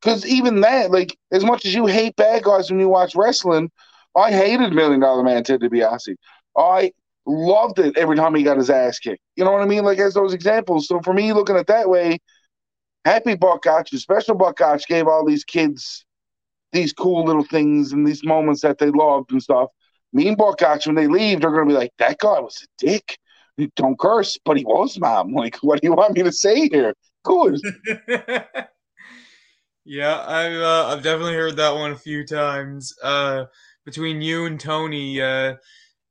[0.00, 3.70] because even that, like, as much as you hate bad guys when you watch wrestling,
[4.16, 6.14] I hated Million Dollar Man Ted DiBiase.
[6.56, 6.92] I
[7.26, 9.22] loved it every time he got his ass kicked.
[9.36, 9.84] You know what I mean?
[9.84, 10.86] Like, as those examples.
[10.86, 12.18] So for me, looking at that way,
[13.06, 16.04] Happy Gotch, Special Gotch gave all these kids
[16.72, 19.70] these cool little things and these moments that they loved and stuff.
[20.12, 22.64] Me and Buck Gotch, when they leave, they're going to be like, that guy was
[22.64, 23.16] a dick.
[23.76, 25.32] Don't curse, but he was, mom.
[25.34, 26.94] Like, what do you want me to say here?
[27.24, 27.60] Good.
[29.88, 32.92] Yeah, I've uh, I've definitely heard that one a few times.
[33.00, 33.44] Uh,
[33.84, 35.54] between you and Tony, uh,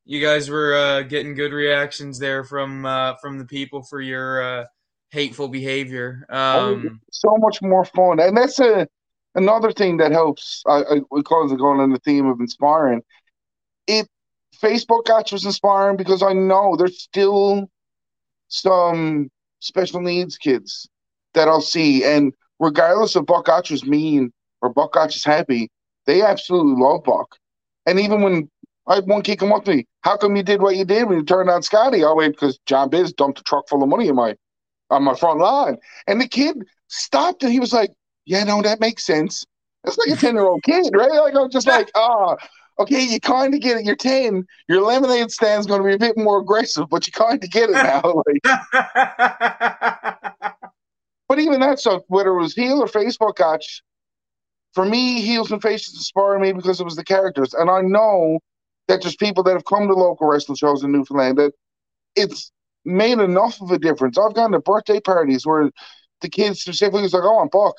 [0.05, 4.41] you guys were uh, getting good reactions there from uh, from the people for your
[4.41, 4.65] uh,
[5.11, 6.25] hateful behavior.
[6.29, 8.87] Oh, um, so much more fun, and that's a
[9.35, 10.63] another thing that helps.
[10.67, 13.01] I, I because of going on the theme of inspiring.
[13.87, 14.07] It
[14.59, 17.69] face Buck Gotch was inspiring because I know there's still
[18.47, 20.87] some special needs kids
[21.33, 25.69] that I'll see and regardless of Buck Gotch is mean or Buck Gotch is happy,
[26.05, 27.35] they absolutely love Buck.
[27.85, 28.49] And even when
[28.87, 31.07] I had one kid come up to me, how come you did what you did
[31.07, 32.03] when you turned on Scotty?
[32.03, 34.35] I went because John Biz dumped a truck full of money in my
[34.89, 35.77] on my front lawn.
[36.07, 37.91] And the kid stopped and he was like,
[38.25, 39.45] Yeah, no, that makes sense.
[39.85, 41.11] It's like a 10 year old kid, right?
[41.11, 43.85] Like I'm just like, ah, oh, okay, you kind of get it.
[43.85, 44.45] You're 10.
[44.67, 47.69] Your lemonade stand's going to be a bit more aggressive, but you kind of get
[47.69, 48.01] it now.
[48.25, 48.41] Like,
[51.27, 53.81] But even that stuff, whether it was heel or face Buck Gotch,
[54.73, 57.53] for me, heels and faces inspired me because it was the characters.
[57.53, 58.39] And I know
[58.87, 61.53] that there's people that have come to local wrestling shows in Newfoundland that
[62.15, 62.51] it's
[62.85, 64.17] made enough of a difference.
[64.17, 65.71] I've gone to birthday parties where
[66.21, 67.75] the kids specifically was like, oh, I'm Buck.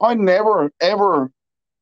[0.00, 1.30] I never, ever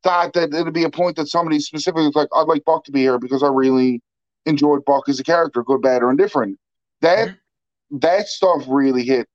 [0.02, 2.92] thought that it'd be a point that somebody specifically was like, I'd like Buck to
[2.92, 4.02] be here because I really
[4.46, 6.59] enjoyed Buck as a character, good, bad, or indifferent.
[7.00, 7.98] That mm-hmm.
[7.98, 9.28] that stuff really hit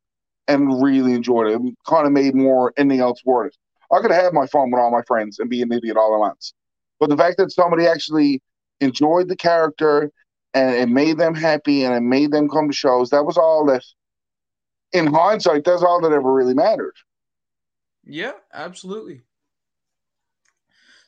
[0.48, 1.62] and really enjoyed it.
[1.62, 3.58] it kind of made more anything else worth it.
[3.94, 6.20] I could have my fun with all my friends and be an idiot all at
[6.20, 6.54] once.
[7.00, 8.42] But the fact that somebody actually
[8.82, 10.12] enjoyed the character
[10.56, 13.66] and it made them happy and it made them come to shows, that was all
[13.66, 13.84] that,
[14.94, 16.96] in hindsight, that's all that ever really mattered.
[18.06, 19.22] Yeah, absolutely.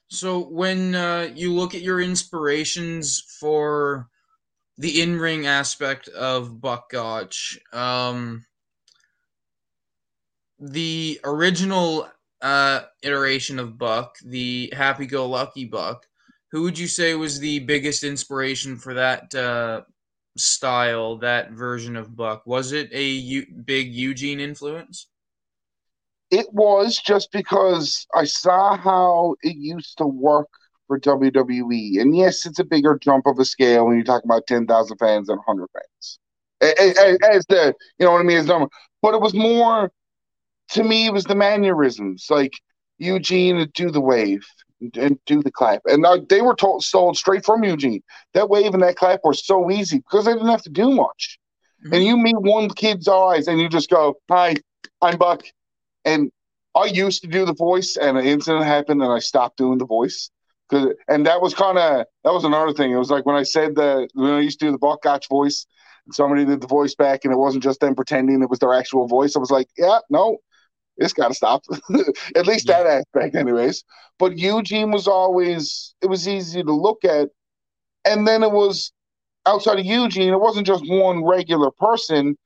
[0.09, 4.09] So when uh, you look at your inspirations for
[4.77, 8.45] the in-ring aspect of Buck Gotch, um,
[10.59, 12.09] the original
[12.41, 16.05] uh, iteration of Buck, the happy-go-lucky Buck,
[16.51, 19.81] who would you say was the biggest inspiration for that uh,
[20.37, 22.45] style, that version of Buck?
[22.45, 25.07] Was it a U- big Eugene influence?
[26.29, 30.49] It was just because I saw how it used to work
[30.87, 32.01] for WWE.
[32.01, 35.29] And yes, it's a bigger jump of a scale when you talk about 10,000 fans
[35.29, 36.19] and 100 fans.
[36.61, 38.67] As, the, you know what I mean, as number.
[39.01, 39.91] But it was more
[40.69, 42.53] to me, it was the mannerisms, like
[42.97, 44.45] Eugene would do the wave
[44.95, 48.03] and do the clap, and they were told sold straight from Eugene.
[48.33, 51.39] That wave and that clap were so easy because they didn't have to do much.
[51.83, 51.93] Mm-hmm.
[51.93, 54.55] And you meet one kid's eyes, and you just go, "Hi,
[55.01, 55.43] I'm Buck,"
[56.05, 56.31] and
[56.75, 59.85] I used to do the voice, and an incident happened, and I stopped doing the
[59.85, 60.29] voice.
[60.69, 62.91] Cause, and that was kind of that was another thing.
[62.91, 65.27] It was like when I said the when I used to do the Buck Gotch
[65.29, 65.65] voice,
[66.05, 68.73] and somebody did the voice back, and it wasn't just them pretending; it was their
[68.73, 69.35] actual voice.
[69.35, 70.37] I was like, "Yeah, no,
[70.97, 71.63] this got to stop.
[72.35, 72.83] at least Yeah.
[72.83, 73.83] that aspect, anyways.
[74.19, 77.29] But Eugene was always it was easy to look at,
[78.05, 78.91] and then it was
[79.45, 82.37] outside of Eugene, it wasn't just one regular person.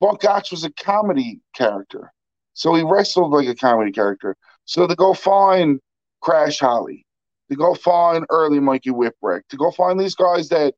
[0.00, 2.12] Buck Gotch was a comedy character,
[2.54, 4.36] so he wrestled like a comedy character.
[4.64, 5.80] So to go find
[6.20, 7.04] Crash Holly,
[7.50, 10.74] to go find early Mikey Whipwreck, to go find these guys that,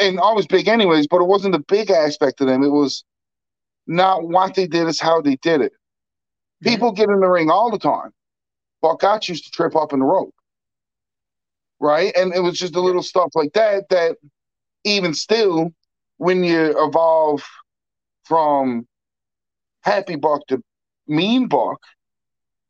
[0.00, 2.62] and I was big anyways, but it wasn't the big aspect of them.
[2.62, 3.04] It was
[3.90, 5.72] not what they did, it's how they did it.
[6.62, 8.12] People get in the ring all the time.
[8.82, 10.34] Gotch used to trip up in the rope,
[11.80, 12.12] right?
[12.16, 14.16] And it was just a little stuff like that that
[14.84, 15.70] even still,
[16.18, 17.42] when you evolve
[18.24, 18.86] from
[19.82, 20.62] Happy Buck to
[21.08, 21.80] Mean Buck,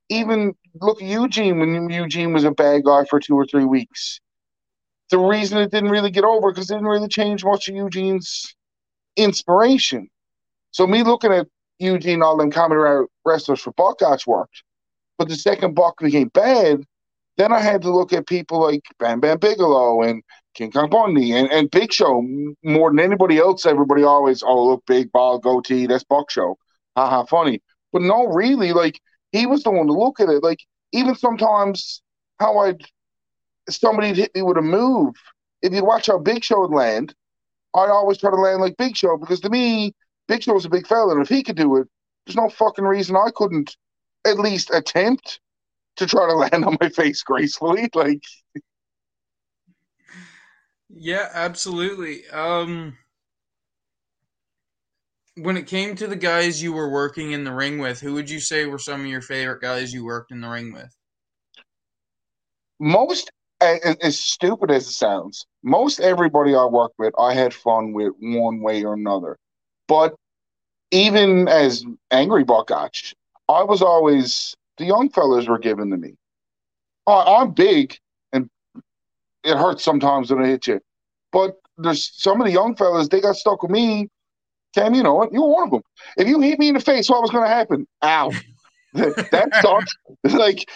[0.08, 4.20] even look at Eugene when Eugene was a bad guy for two or three weeks.
[5.10, 8.54] The reason it didn't really get over because it didn't really change much of Eugene's
[9.16, 10.08] inspiration.
[10.72, 11.46] So me looking at
[11.78, 14.62] Eugene, all them comedy wrestlers for Buck Gotch worked,
[15.18, 16.84] but the second Buck became bad,
[17.36, 20.22] then I had to look at people like Bam Bam Bigelow and
[20.54, 22.22] King Kong Bundy and, and Big Show
[22.62, 23.64] more than anybody else.
[23.64, 26.58] Everybody always, oh look, big bald goatee, that's Buck Show,
[26.96, 27.62] haha, funny.
[27.92, 29.00] But no, really, like
[29.32, 30.42] he was the one to look at it.
[30.42, 30.60] Like
[30.92, 32.02] even sometimes
[32.38, 32.84] how I'd
[33.68, 35.14] somebody'd hit me with a move.
[35.62, 37.14] If you watch how Big Show would land,
[37.74, 39.94] I always try to land like Big Show because to me,
[40.30, 41.88] Big Show was a big fella, and if he could do it,
[42.24, 43.76] there's no fucking reason I couldn't
[44.24, 45.40] at least attempt
[45.96, 47.88] to try to land on my face gracefully.
[47.92, 48.22] Like,
[50.88, 52.28] Yeah, absolutely.
[52.28, 52.96] Um,
[55.34, 58.30] when it came to the guys you were working in the ring with, who would
[58.30, 60.94] you say were some of your favorite guys you worked in the ring with?
[62.78, 68.12] most as stupid as it sounds, most everybody I worked with, I had fun with
[68.20, 69.36] one way or another.
[69.90, 70.14] But
[70.92, 73.12] even as angry Gotch,
[73.48, 76.14] I was always the young fellas were given to me.
[77.08, 77.98] I'm big,
[78.32, 78.48] and
[79.42, 80.80] it hurts sometimes when I hit you.
[81.32, 84.08] But there's some of the young fellas, they got stuck with me.
[84.76, 85.32] Cam, you know what?
[85.32, 85.82] You're one of them.
[86.16, 87.88] If you hit me in the face, what was going to happen?
[88.04, 88.30] Ow.
[88.94, 89.92] that sucks.
[90.36, 90.70] like,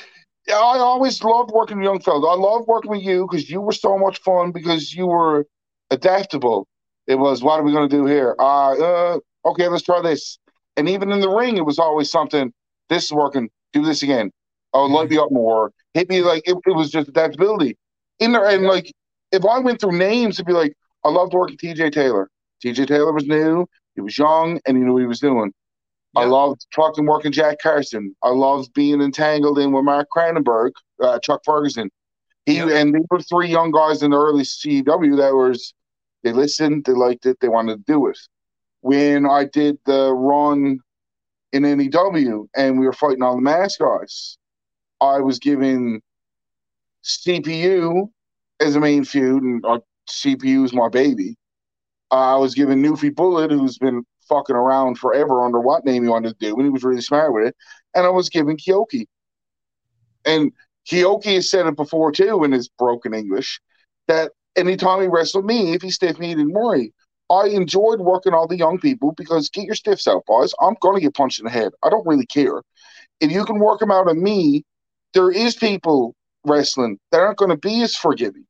[0.48, 2.27] I always loved working with young fellas.
[2.29, 5.46] I love working with you because you were so much fun because you were
[5.92, 6.66] adaptable.
[7.07, 8.35] It was, what are we going to do here?
[8.38, 10.38] Uh, uh, okay, let's try this.
[10.77, 12.53] And even in the ring, it was always something.
[12.88, 13.51] This is working.
[13.73, 14.31] Do this again.
[14.73, 15.73] Oh, light me up more.
[15.95, 17.77] Hit me like it, it was just adaptability.
[18.19, 18.93] In there, and like
[19.31, 21.90] if I went through names, it'd be like I loved working T.J.
[21.90, 22.29] Taylor.
[22.61, 22.87] T.J.
[22.87, 23.67] Taylor was new.
[23.95, 25.53] He was young, and he knew what he was doing.
[26.17, 28.14] I loved fucking working Jack Carson.
[28.23, 31.90] I loved being entangled in with Mark Cranenberg, uh, Chuck Ferguson.
[32.47, 32.69] He Yep.
[32.71, 35.75] and these were three young guys in the early CW that was
[36.24, 38.18] they listened, they liked it, they wanted to do it.
[38.80, 40.80] When I did the run
[41.52, 44.37] in NEW and we were fighting all the mass guys,
[45.00, 46.00] I was given
[47.04, 48.08] CPU
[48.60, 51.37] as a main feud, and uh, CPU is my baby.
[52.10, 56.38] I was given Newfie Bullet, who's been fucking around forever under what name he wanted
[56.38, 57.56] to do, and he was really smart with it.
[57.94, 59.06] And I was given Kyoki.
[60.24, 60.52] And
[60.88, 63.60] Kyoki has said it before too in his broken English
[64.08, 66.93] that anytime he wrestled me, if he stiffed me, he didn't worry.
[67.31, 70.53] I enjoyed working all the young people because get your stiffs out, boys.
[70.61, 71.73] I'm going to get punched in the head.
[71.83, 72.62] I don't really care.
[73.21, 74.64] If you can work them out on me,
[75.14, 76.14] there is people
[76.45, 78.47] wrestling that aren't going to be as forgiving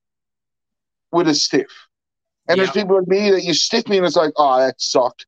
[1.13, 1.71] with a stiff.
[2.49, 2.65] And Yeah.
[2.65, 5.27] there's people like me that you stiff me and it's like, oh, that sucked.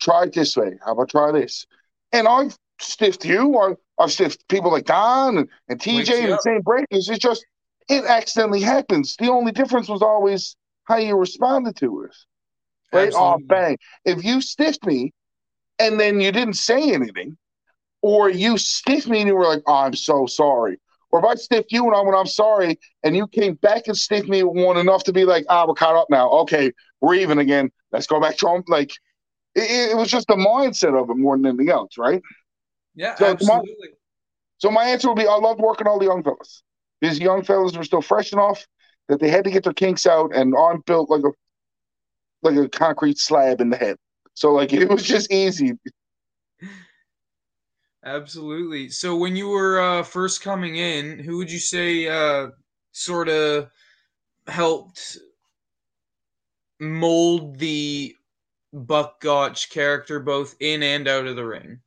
[0.00, 0.72] Try it this way.
[0.84, 1.66] How about try this?
[2.12, 3.56] And I've stiffed you.
[3.58, 7.08] I, I've stiffed people like Don and, and TJ and the same breakers.
[7.08, 7.44] It's just,
[7.88, 9.16] it accidentally happens.
[9.16, 12.16] The only difference was always how you responded to it.
[12.92, 13.12] Right?
[13.14, 13.78] Oh, bang.
[14.04, 15.12] If you stiffed me
[15.78, 17.36] and then you didn't say anything,
[18.00, 20.78] or you stiffed me and you were like, oh, I'm so sorry.
[21.10, 23.96] Or if I stiffed you and I went, I'm sorry, and you came back and
[23.96, 26.28] stiffed me one enough to be like, ah, we're caught up now.
[26.30, 27.70] Okay, we're even again.
[27.92, 28.64] Let's go back to home.
[28.68, 28.90] Like,
[29.54, 32.20] it, it was just the mindset of it more than anything else, right?
[32.94, 33.88] Yeah, So, my- absolutely.
[34.58, 36.62] So my answer would be I loved working all the young fellas.
[37.00, 38.66] These young fellas were still fresh enough
[39.08, 41.30] that they had to get their kinks out, and I'm built like a
[42.42, 43.96] like a concrete slab in the head.
[44.34, 45.72] So like it was just easy.
[48.04, 48.88] Absolutely.
[48.90, 52.48] So when you were uh, first coming in, who would you say uh,
[52.92, 53.70] sort of
[54.46, 55.18] helped
[56.80, 58.14] mold the
[58.72, 61.80] Buck Gotch character both in and out of the ring?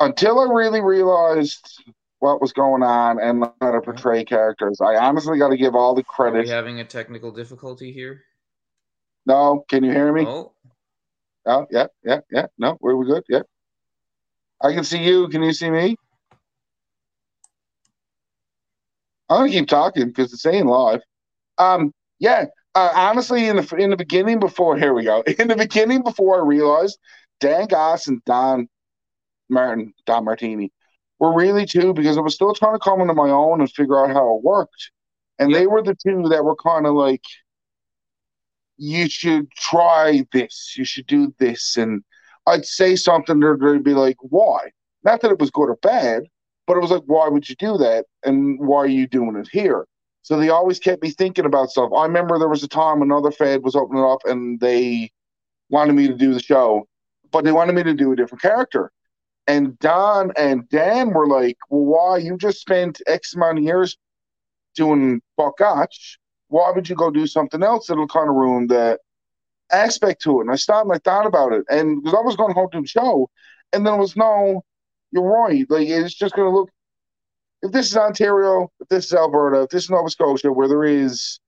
[0.00, 1.82] Until I really realized
[2.20, 5.94] what was going on and how to portray characters, I honestly got to give all
[5.94, 6.44] the Are credit.
[6.44, 8.22] we having a technical difficulty here?
[9.26, 10.24] No, can you hear me?
[10.26, 10.52] Oh,
[11.46, 12.46] Oh, yeah, yeah, yeah.
[12.58, 13.24] No, we're we good?
[13.28, 13.42] Yeah.
[14.62, 15.28] I can see you.
[15.28, 15.96] Can you see me?
[19.30, 21.00] I'm gonna keep talking because it's saying live.
[21.56, 22.46] Um, yeah.
[22.74, 25.22] Uh, honestly, in the in the beginning, before here we go.
[25.38, 26.98] In the beginning, before I realized
[27.40, 28.68] Dan Goss and Don
[29.48, 30.72] Martin, Don Martini,
[31.18, 34.04] were really two because I was still trying to come into my own and figure
[34.04, 34.90] out how it worked,
[35.38, 35.58] and Yep.
[35.58, 37.24] they were the two that were kind of like,
[38.76, 42.02] you should try this, you should do this, and
[42.46, 44.70] I'd say something, they'd be like, why?
[45.04, 46.24] Not that it was good or bad,
[46.66, 48.06] but it was like, why would you do that?
[48.24, 49.86] And why are you doing it here?
[50.22, 51.90] So they always kept me thinking about stuff.
[51.96, 55.10] I remember there was a time another Fed was opening up and they
[55.70, 56.86] wanted me to do the show,
[57.30, 58.90] but they wanted me to do a different character.
[59.48, 62.18] And Don and Dan were like, well, why?
[62.18, 63.96] You just spent X amount of years
[64.76, 65.58] doing Buck
[66.48, 68.98] Why would you go do something else that'll kind of ruin the
[69.72, 70.42] aspect to it?
[70.42, 71.64] And I stopped and I thought about it.
[71.70, 73.30] And because I was going home to the show,
[73.72, 74.62] and then it was, no,
[75.12, 75.64] you're right.
[75.70, 76.70] Like, it's just going to look,
[77.62, 80.84] if this is Ontario, if this is Alberta, if this is Nova Scotia, where there
[80.84, 81.40] is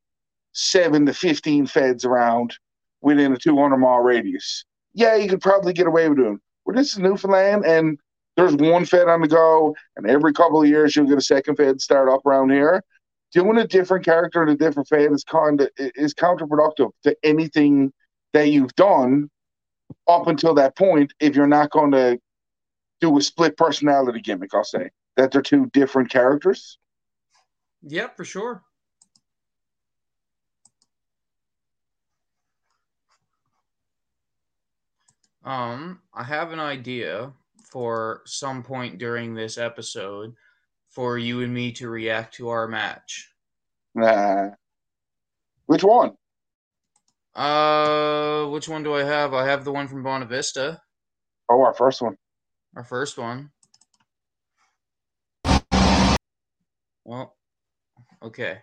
[0.52, 2.56] seven to 15 feds around
[3.02, 6.40] within a 200 mile radius, yeah, you could probably get away with doing.
[6.72, 7.98] This is Newfoundland, and
[8.36, 11.56] there's one fed on the go, and every couple of years you'll get a second
[11.56, 12.82] fed start up around here.
[13.32, 17.92] Doing a different character in a different fed is kind of is counterproductive to anything
[18.32, 19.30] that you've done
[20.08, 21.12] up until that point.
[21.20, 22.18] If you're not going to
[23.00, 26.78] do a split personality gimmick, I'll say that they're two different characters.
[27.82, 28.62] Yeah, for sure.
[35.44, 37.32] Um, I have an idea
[37.70, 40.34] for some point during this episode
[40.88, 43.32] for you and me to react to our match.
[43.94, 44.50] Nah.
[45.66, 46.12] Which one?
[47.34, 49.32] Uh, which one do I have?
[49.32, 50.80] I have the one from Bonavista,
[51.48, 52.16] Oh, our first one.
[52.76, 53.50] our first one.
[57.04, 57.36] Well,
[58.22, 58.58] okay.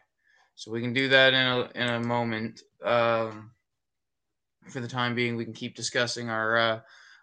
[0.56, 2.62] So we can do that in a in a moment.
[2.84, 3.52] Um,
[4.70, 6.80] for the time being, we can keep discussing our uh,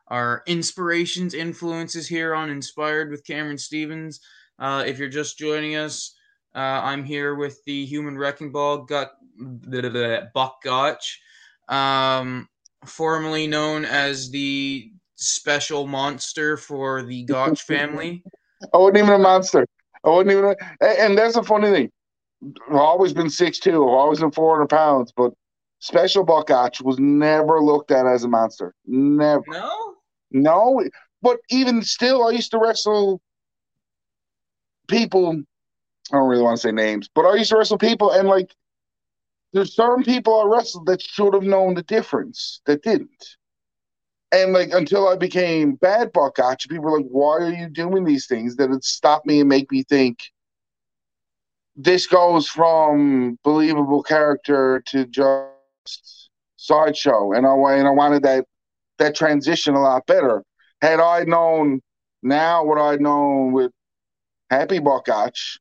[0.09, 4.21] our inspirations, influences here on Inspired with Cameron Stevens.
[4.59, 6.15] Uh, if you're just joining us,
[6.55, 9.13] uh, I'm here with the Human Wrecking Ball, Gut,
[10.35, 11.21] Buck Gotch,
[11.69, 12.49] um,
[12.85, 18.23] formerly known as the special monster for the Gotch family.
[18.73, 19.67] I wasn't even a monster.
[20.05, 20.45] I wasn't even.
[20.45, 21.91] A, and and that's a funny thing.
[22.69, 23.83] I've always been six two.
[23.83, 25.33] I've always been four hundred pounds, but
[25.85, 28.74] Special Buck Gotch was never looked at as a monster.
[28.87, 29.45] Never.
[29.49, 29.97] No,
[30.30, 30.82] No,
[31.20, 33.20] but even still, I used to wrestle
[34.89, 35.43] people.
[36.11, 38.55] I don't really want to say names, but I used to wrestle people, and like,
[39.53, 43.37] there's certain people I wrestled that should have known the difference that didn't.
[44.32, 48.05] And like, until I became bad Buck Gotcha, people were like, "Why are you doing
[48.05, 50.32] these things?" That it stopped me and make me think.
[51.76, 55.54] This goes from believable character to just
[56.57, 58.47] sideshow, and I and I wanted that
[58.99, 60.45] that transition a lot better
[60.85, 61.80] had I known
[62.22, 63.72] now what I'd known with
[64.51, 65.59] Happy Gotch,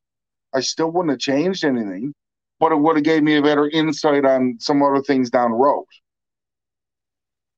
[0.52, 2.12] I still wouldn't have changed anything,
[2.60, 5.56] but it would have gave me a better insight on some other things down the
[5.56, 5.86] road.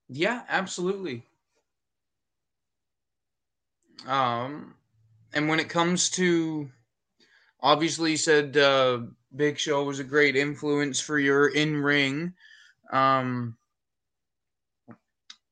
[0.08, 1.24] Yeah, absolutely.
[4.06, 4.74] Um,
[5.34, 6.70] and when it comes to,
[7.60, 9.00] obviously, said uh,
[9.34, 12.34] Big Show was a great influence for your in ring.
[12.92, 13.56] Um,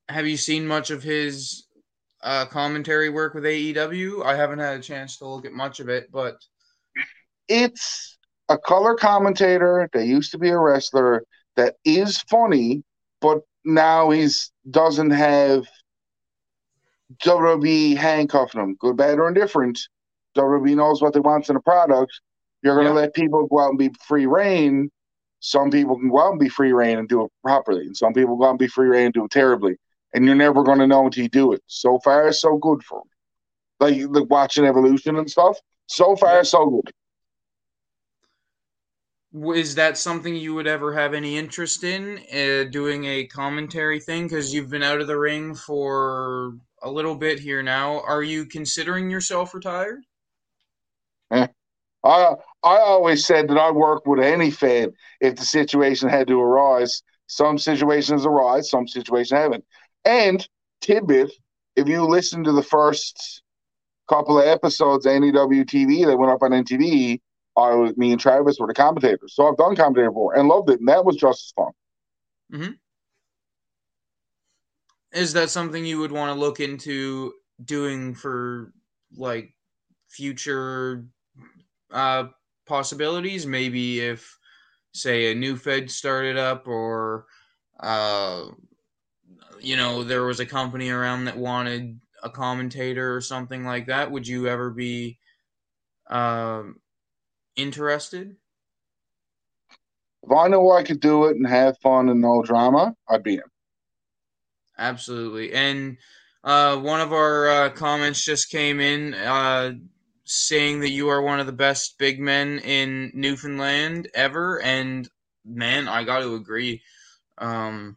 [0.09, 1.67] have you seen much of his
[2.23, 4.25] uh, commentary work with AEW?
[4.25, 6.37] I haven't had a chance to look at much of it, but
[7.49, 8.19] It's
[8.49, 11.25] a color commentator that used to be a wrestler
[11.57, 12.83] that is funny,
[13.21, 15.65] but now he's doesn't have
[17.23, 19.79] WWE handcuffing him, good, bad, or indifferent.
[20.37, 22.13] WWE knows what they want in a product.
[22.63, 23.01] You're going to Yeah.
[23.03, 24.91] let people go out and be free reign.
[25.47, 28.15] Some people can go out and be free reign and do it properly, and some
[28.15, 29.77] people go out and be free reign and do it terribly.
[30.15, 31.63] And you're never going to know until you do it.
[31.67, 33.05] So far, so good for him.
[33.79, 35.59] Like, like watching Evolution and stuff.
[35.87, 36.43] So far, Yeah.
[36.45, 36.91] so good.
[39.55, 44.27] is that something you would ever have any interest in, uh, doing a commentary thing?
[44.27, 48.01] Because you've been out of the ring for a little bit here now.
[48.01, 50.05] Are you considering yourself retired?
[52.05, 56.41] I I always said that I'd work with any fan if the situation had to
[56.41, 57.03] arise.
[57.27, 59.65] Some situations arise, some situations haven't.
[60.05, 60.47] And
[60.81, 61.31] tidbit,
[61.77, 63.43] if you listen to the first
[64.09, 67.21] couple of episodes of NEW TV that went up on NTV,
[67.57, 69.35] I me and Travis were the commentators.
[69.35, 71.73] So I've done commentator before and loved it, and that was just as fun.
[75.15, 77.33] is that something you would want to look into
[77.65, 78.73] doing for
[79.17, 79.55] like
[80.09, 81.07] future
[81.93, 82.25] uh,
[82.67, 83.47] possibilities?
[83.47, 84.39] Maybe if,
[84.93, 87.27] say, a new Fed started up, or
[87.81, 88.47] uh,
[89.61, 94.11] you know, there was a company around that wanted a commentator or something like that.
[94.11, 95.19] Would you ever be
[96.09, 96.77] um,
[97.57, 98.37] interested?
[100.23, 103.35] If I knew I could do it and have fun and no drama, I'd be
[103.35, 103.43] in.
[104.79, 105.53] Absolutely.
[105.53, 105.99] And
[106.43, 109.73] uh, one of our uh, comments just came in uh,
[110.25, 114.61] saying that you are one of the best big men in Newfoundland ever.
[114.61, 115.09] And
[115.45, 116.83] man, I got to agree.
[117.39, 117.97] Um,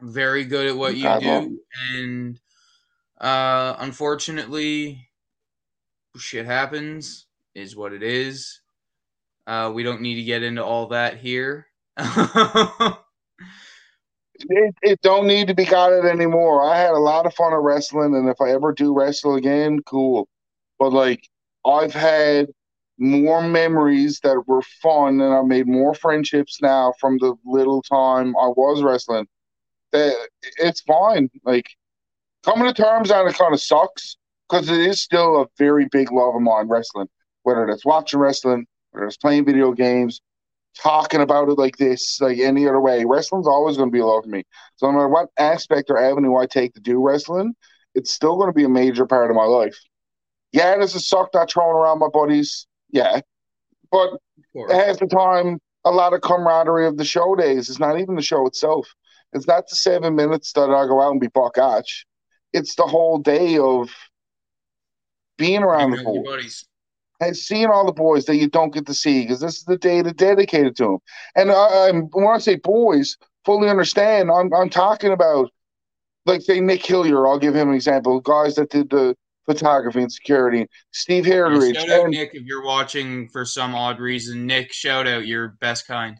[0.00, 1.60] very good at what you do.
[1.92, 2.40] And
[3.20, 5.08] uh, unfortunately,
[6.16, 8.60] shit happens, is what it is.
[9.46, 11.66] Uh, we don't need to get into all that here.
[11.96, 12.96] it,
[14.82, 16.62] it don't need to be got it anymore.
[16.62, 19.80] I had a lot of fun at wrestling, and if I ever do wrestle again,
[19.86, 20.28] cool.
[20.84, 21.30] But like
[21.64, 22.48] I've had
[22.98, 28.36] more memories that were fun, and I've made more friendships now from the little time
[28.36, 29.26] I was wrestling.
[29.92, 30.14] That
[30.58, 31.30] it's fine.
[31.42, 31.70] Like
[32.42, 36.12] coming to terms on it kind of sucks because it is still a very big
[36.12, 37.08] love of mine wrestling.
[37.44, 40.20] Whether it's watching wrestling, whether it's playing video games,
[40.76, 43.06] talking about it like this, like any other way.
[43.06, 44.44] Wrestling's always going to be a love for me.
[44.76, 47.54] So no matter what aspect or avenue I take to do wrestling,
[47.94, 49.78] it's still going to be a major part of my life.
[50.54, 52.68] Yeah, does a sock not thrown around my buddies?
[52.90, 53.20] Yeah,
[53.90, 54.10] but
[54.70, 57.68] half the time, a lot of camaraderie of the show days.
[57.68, 58.88] It's not even the show itself.
[59.32, 62.06] It's not the seven minutes that I go out and be Buck Gotch.
[62.52, 63.90] It's the whole day of
[65.38, 66.64] being around the boys
[67.20, 69.76] and seeing all the boys that you don't get to see because this is the
[69.76, 70.98] day that's dedicated to them.
[71.34, 74.30] And I, I'm, when I say boys, fully understand.
[74.30, 75.50] I'm I'm talking about
[76.26, 77.26] like say Nick Hillier.
[77.26, 78.20] I'll give him an example.
[78.20, 79.16] Guys that did the
[79.46, 80.66] photography and security.
[80.92, 81.74] Steve Heritage.
[81.74, 84.46] Yeah, shout out and, Nick if you're watching for some odd reason.
[84.46, 85.26] Nick, shout out.
[85.26, 86.18] You're best kind.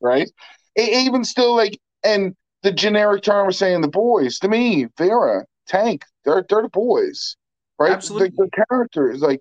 [0.00, 0.28] Right.
[0.76, 6.04] Even still, like, and the generic term of saying the boys to me, Vera, Tank,
[6.24, 7.36] they're they're the boys,
[7.78, 7.92] right?
[7.92, 8.30] Absolutely.
[8.36, 9.40] The, the characters, like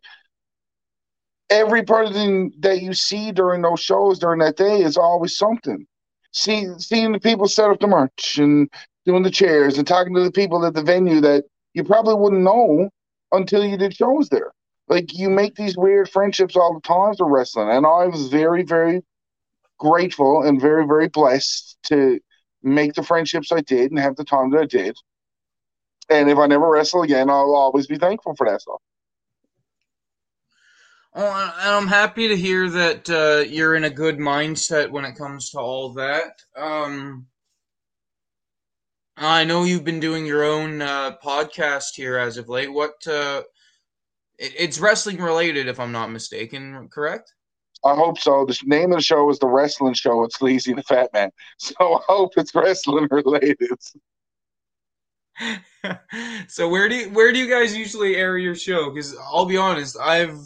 [1.49, 5.85] every person that you see during those shows during that day is always something.
[6.31, 8.69] See, seeing the people set up the merch and
[9.05, 12.41] doing the chairs and talking to the people at the venue that you probably wouldn't
[12.41, 12.89] know
[13.33, 14.51] until you did shows there.
[14.87, 18.63] Like you make these weird friendships all the time for wrestling, and I was very,
[18.63, 19.03] very
[19.79, 22.19] grateful and very, very blessed to
[22.61, 24.95] make the friendships I did and have the time that I did.
[26.09, 28.81] And if I never wrestle again, I'll always be thankful for that stuff.
[31.15, 35.51] And I'm happy to hear that uh, you're in a good mindset when it comes
[35.51, 36.41] to all that.
[36.55, 37.27] Um,
[39.15, 42.71] I know you've been doing your own uh, podcast here as of late.
[42.71, 43.05] What?
[43.07, 43.43] Uh,
[44.37, 46.89] it's wrestling related, if I'm not mistaken.
[46.91, 47.31] Correct?
[47.85, 48.45] I hope so.
[48.45, 50.23] The name of the show is the Wrestling Show.
[50.23, 53.77] It's Sleazy and the Fat Man, so I hope it's wrestling related.
[56.47, 58.89] so where do you, where do you guys usually air your show?
[58.89, 60.37] Because I'll be honest, I've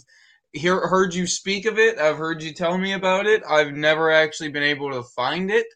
[0.54, 2.00] hear, heard you speak of it.
[2.00, 3.44] I've heard you tell me about it.
[3.48, 5.68] I've never actually been able to find it.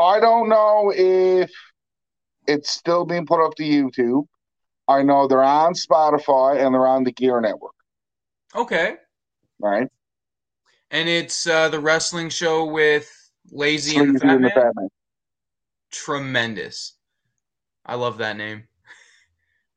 [0.00, 1.50] I don't know if
[2.46, 4.24] it's still being put up to YouTube.
[4.88, 7.74] I know they're on Spotify and they're on the Gear Network.
[8.54, 8.96] Okay.
[9.60, 9.88] Right.
[10.90, 13.08] And it's uh, the wrestling show with
[13.52, 14.88] Lazy and the, and the Fat Man.
[15.92, 16.94] Tremendous.
[17.86, 18.64] I love that name.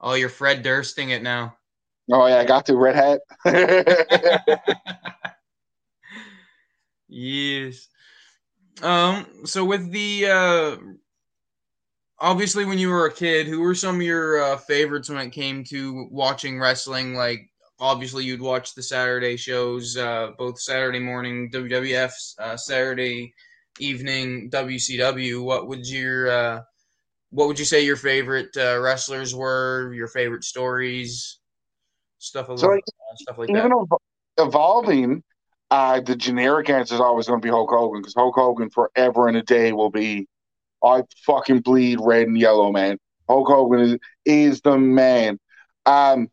[0.02, 1.58] Oh, you're Fred Dursting it now.
[2.12, 3.22] Oh yeah, I got to red hat.
[7.08, 7.88] yes.
[8.82, 9.26] Um.
[9.46, 10.76] So with the uh,
[12.20, 15.32] obviously when you were a kid, who were some of your uh, favorites when it
[15.32, 17.14] came to watching wrestling?
[17.14, 17.50] Like
[17.80, 23.34] obviously you'd watch the Saturday shows, uh, both Saturday morning WWF, uh, Saturday
[23.80, 25.44] evening WCW.
[25.44, 26.62] What would your uh,
[27.30, 29.94] what would you say your favorite uh, wrestlers were?
[29.94, 31.40] Your favorite stories?
[32.24, 33.98] stuff so like, uh, stuff like even that.
[34.38, 35.24] evolving,
[35.74, 39.28] uh, the generic answer is always going to be Hulk Hogan because Hulk Hogan forever
[39.28, 40.28] and a day will be,
[40.84, 43.00] I fucking bleed red and yellow, man.
[43.28, 45.40] Hulk Hogan is, is the man.
[45.88, 46.28] Um,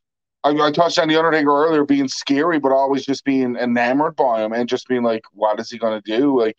[0.44, 4.44] I, I, touched on the Undertaker earlier being scary, but always just being enamored by
[4.44, 6.38] him and just being like, what is he going to do?
[6.38, 6.56] Like,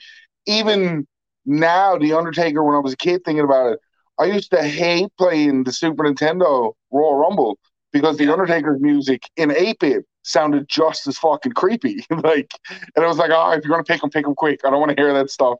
[0.47, 1.07] even
[1.45, 3.79] now, the Undertaker, when I was a kid thinking about it,
[4.17, 7.59] I used to hate playing the Super Nintendo Royal Rumble
[7.91, 12.05] because the Undertaker's music in 8 bit sounded just as fucking creepy.
[12.09, 12.51] like,
[12.95, 14.61] and it was like, oh, if you're gonna pick him, pick him quick.
[14.65, 15.57] I don't want to hear that stuff.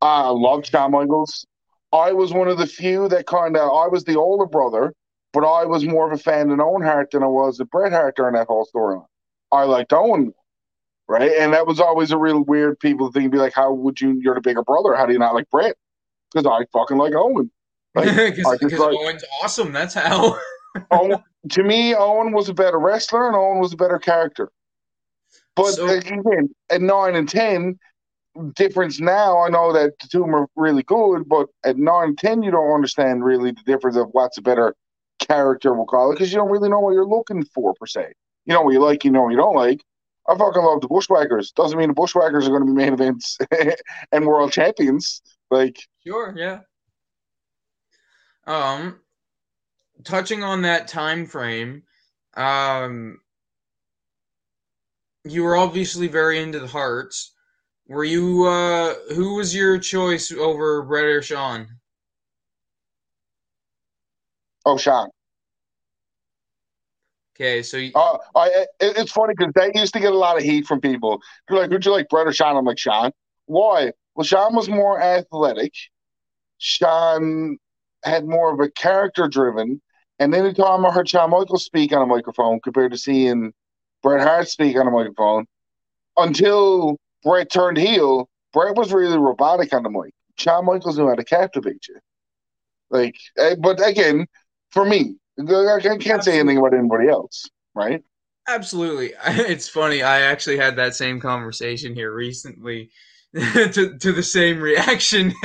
[0.00, 1.46] I loved Shawn Michaels.
[1.92, 4.92] I was one of the few that kind of I was the older brother,
[5.32, 7.92] but I was more of a fan of Owen Hart than I was of Bret
[7.92, 9.06] Hart during that whole storyline.
[9.52, 10.34] I liked Owen,
[11.08, 11.32] right?
[11.38, 13.30] And that was always a real weird people thing.
[13.30, 14.18] Be like, how would you?
[14.20, 14.94] You're the bigger brother.
[14.94, 15.76] How do you not like Bret?
[16.32, 17.50] Because I fucking like Owen.
[17.94, 19.72] Because Like, I like- Owen's awesome.
[19.72, 20.38] That's how.
[20.90, 24.50] Owen, to me, Owen was a better wrestler and Owen was a better character.
[25.54, 27.78] But So- again, at nine and ten,
[28.54, 29.38] difference now.
[29.38, 32.74] I know that the two are really good, but at nine and ten, you don't
[32.74, 34.74] understand really the difference of what's a better
[35.18, 35.72] character.
[35.72, 38.12] We'll call it because you don't really know what you're looking for per se.
[38.44, 39.82] You know what you like, you know what you don't like.
[40.28, 41.52] I fucking love the Bushwhackers.
[41.52, 43.38] Doesn't mean the Bushwhackers are going to be main events
[44.12, 45.22] and world champions.
[45.50, 46.60] Like, Sure, yeah.
[48.46, 49.00] Um,
[50.04, 51.82] touching on that time frame,
[52.34, 53.20] um,
[55.24, 57.32] you were obviously very into the Hearts.
[57.88, 58.44] Were you?
[58.46, 61.68] Uh, who was your choice over Bret or Shawn?
[64.64, 65.10] oh, Shawn.
[67.34, 70.36] Okay, so you, Uh, I, it, it's funny because they used to get a lot
[70.36, 71.20] of heat from people.
[71.48, 73.12] They're like, "Would you like Bret or Shawn?" I'm like, "Shawn."
[73.46, 73.92] Why?
[74.14, 75.72] Well, Shawn was more athletic.
[76.58, 77.58] Shawn
[78.04, 79.82] had more of a character driven.
[80.18, 83.52] And anytime I heard Shawn Michaels speak on a microphone compared to seeing
[84.02, 85.46] Bret Hart speak on a microphone,
[86.16, 90.12] until Bret turned heel, Bret was really robotic on the mic.
[90.38, 91.96] Shawn Michaels knew how to captivate you.
[92.90, 94.26] Like, eh, but again,
[94.70, 98.02] for me, I can't say anything about anybody else, right?
[98.48, 99.12] Absolutely.
[99.26, 100.02] It's funny.
[100.02, 102.90] I actually had that same conversation here recently
[103.34, 105.34] to to the same reaction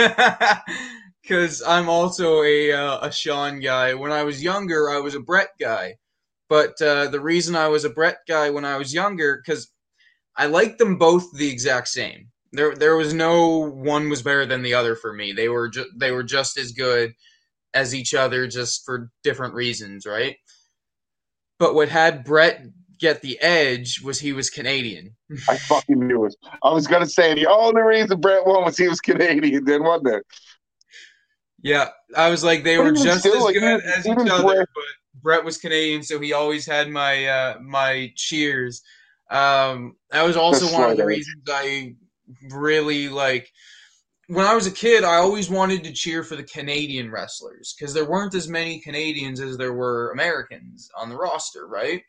[1.27, 3.93] cuz I'm also a uh, a Shawn guy.
[3.93, 5.95] When I was younger, I was a Bret guy.
[6.49, 9.71] But uh, the reason I was a Bret guy when I was younger cuz
[10.35, 12.27] I liked them both the exact same.
[12.51, 15.31] There there was no one was better than the other for me.
[15.31, 17.13] They were ju- they were just as good
[17.73, 20.35] as each other just for different reasons, right?
[21.59, 22.65] But what had Bret
[22.99, 25.15] get the edge was he was Canadian.
[25.49, 26.35] I fucking knew it.
[26.63, 30.15] I was gonna say the only reason Bret won was he was Canadian, then wasn't
[30.15, 30.25] it?
[31.63, 34.83] Yeah, I was like they were just as good as each other, but
[35.21, 38.81] Bret was Canadian, so he always had my uh, my cheers.
[39.29, 41.95] Um, that was also That's one of the reasons I
[42.49, 43.49] really like.
[44.27, 47.93] When I was a kid, I always wanted to cheer for the Canadian wrestlers because
[47.93, 52.01] there weren't as many Canadians as there were Americans on the roster, right?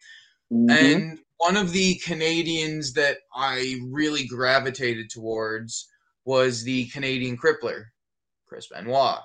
[0.52, 0.70] Mhm.
[0.70, 5.88] And one of the Canadians that I really gravitated towards
[6.24, 7.86] was the Canadian crippler,
[8.46, 9.18] Chris Benoit.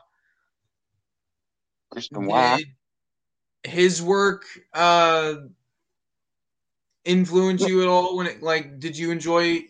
[1.89, 2.61] Chris Benoit.
[3.63, 5.35] His work uh,
[7.05, 8.17] influence you at all?
[8.17, 9.65] When it like, did you enjoy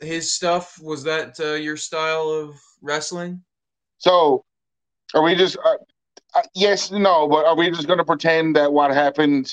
[0.00, 0.78] his stuff?
[0.80, 3.42] Was that uh, your style of wrestling?
[3.98, 4.44] So,
[5.14, 5.56] are we just?
[5.58, 5.76] Uh,
[6.34, 9.52] uh, yes, no, but are we just gonna pretend that what happened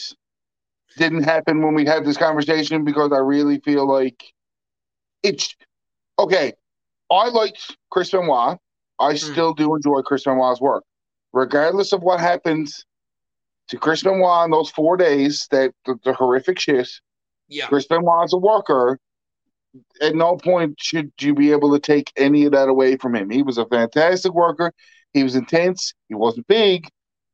[0.97, 2.83] didn't happen when we had this conversation?
[2.83, 4.23] Because I really feel like
[5.23, 5.55] it's
[6.17, 6.53] okay.
[7.11, 8.57] I liked Chris Benoit.
[8.99, 10.83] I still do enjoy Chris Benoit's work,
[11.39, 12.85] regardless of what happens
[13.69, 15.47] to Chris Benoit in those four days.
[15.51, 16.89] That the, the horrific shit.
[17.47, 18.99] Yeah, Chris Benoit as a worker,
[20.01, 23.29] at no point should you be able to take any of that away from him.
[23.29, 24.73] He was a fantastic worker.
[25.13, 25.93] He was intense.
[26.07, 26.87] He wasn't big,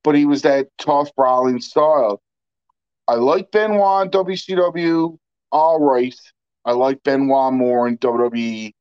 [0.03, 2.21] but he was that tough, brawling style.
[3.07, 5.17] I like Benoit in WCW,
[5.51, 6.15] all right.
[6.63, 8.73] I like Benoit more in WWE.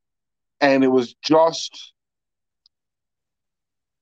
[0.60, 1.93] And it was just,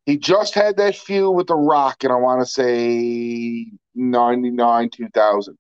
[0.07, 5.57] he just had that feud with The Rock, and I want to say 99, 2000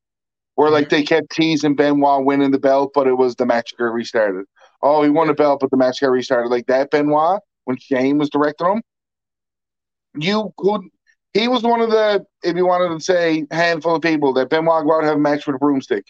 [0.54, 3.86] where like they kept teasing Benoit winning the belt, but it was the match got
[3.86, 4.44] restarted.
[4.82, 6.50] Oh, he won the belt, but the match got restarted.
[6.50, 8.82] Like that Benoit when Shane was directing him.
[10.14, 10.82] You could.
[11.32, 14.84] He was one of the, if you wanted to say, handful of people that Benoit
[14.84, 16.04] go out and have a match with a broomstick,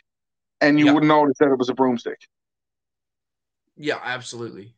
[0.61, 0.93] and you Yeah.
[0.95, 2.19] wouldn't notice that it was a broomstick.
[3.77, 4.75] yeah, absolutely.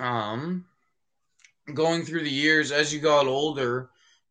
[0.00, 0.64] Um,
[1.72, 3.90] going through the years as you got older,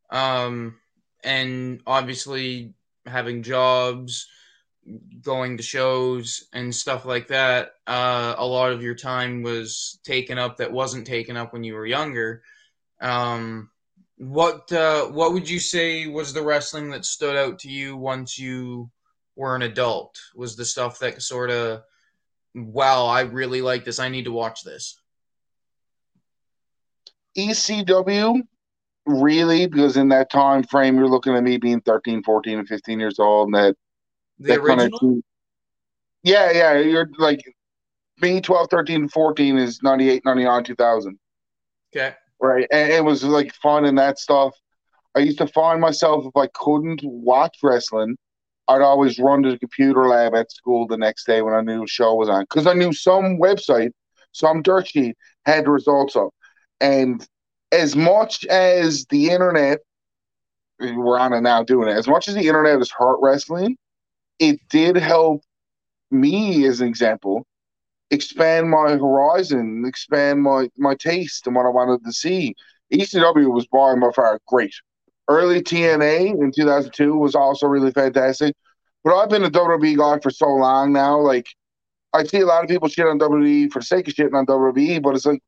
[0.10, 0.80] um,
[1.24, 2.74] and obviously
[3.06, 4.28] having jobs,
[5.22, 10.38] going to shows and stuff like that, uh, a lot of your time was taken
[10.38, 12.42] up that wasn't taken up when you were younger.
[13.02, 13.70] Um,
[14.18, 18.38] what uh, what would you say was the wrestling that stood out to you once
[18.38, 18.90] you
[19.36, 20.20] were an adult?
[20.36, 21.84] Was the stuff that sort of,
[22.54, 24.00] wow, I really like this.
[24.00, 24.99] I need to watch this.
[27.38, 28.42] ECW,
[29.06, 33.00] really, because in that time frame, you're looking at me being 13, 14, and 15
[33.00, 33.76] years old, and that
[34.40, 34.94] The that kind of
[36.24, 37.42] yeah yeah you're like
[38.22, 41.20] me 12 13 14 is 98 99 2000
[41.96, 42.16] Okay.
[42.42, 42.68] right?
[42.72, 44.54] And it was like fun and that stuff.
[45.16, 48.18] I used to find myself if I couldn't watch wrestling,
[48.68, 51.84] I'd always run to the computer lab at school the next day when I knew
[51.84, 53.92] a show was on because I knew some website,
[54.32, 55.16] some dirt sheet
[55.46, 56.30] had the results up.
[56.82, 57.26] And
[57.72, 59.80] as much as the internet,
[60.80, 63.78] we're on it now doing it, as much as the internet is heart wrestling,
[64.40, 65.44] it did help
[66.12, 67.46] me, as an example,
[68.12, 72.56] expand my horizon, expand my, my taste and what I wanted to see.
[72.94, 74.74] ECW was by my far great.
[75.28, 78.56] Early TNA in 2002 was also really fantastic.
[79.04, 81.20] But I've been a WWE guy for so long now.
[81.20, 81.48] Like,
[82.14, 84.46] I see a lot of people shit on WWE for the sake of shitting on
[84.46, 85.42] WWE, but it's like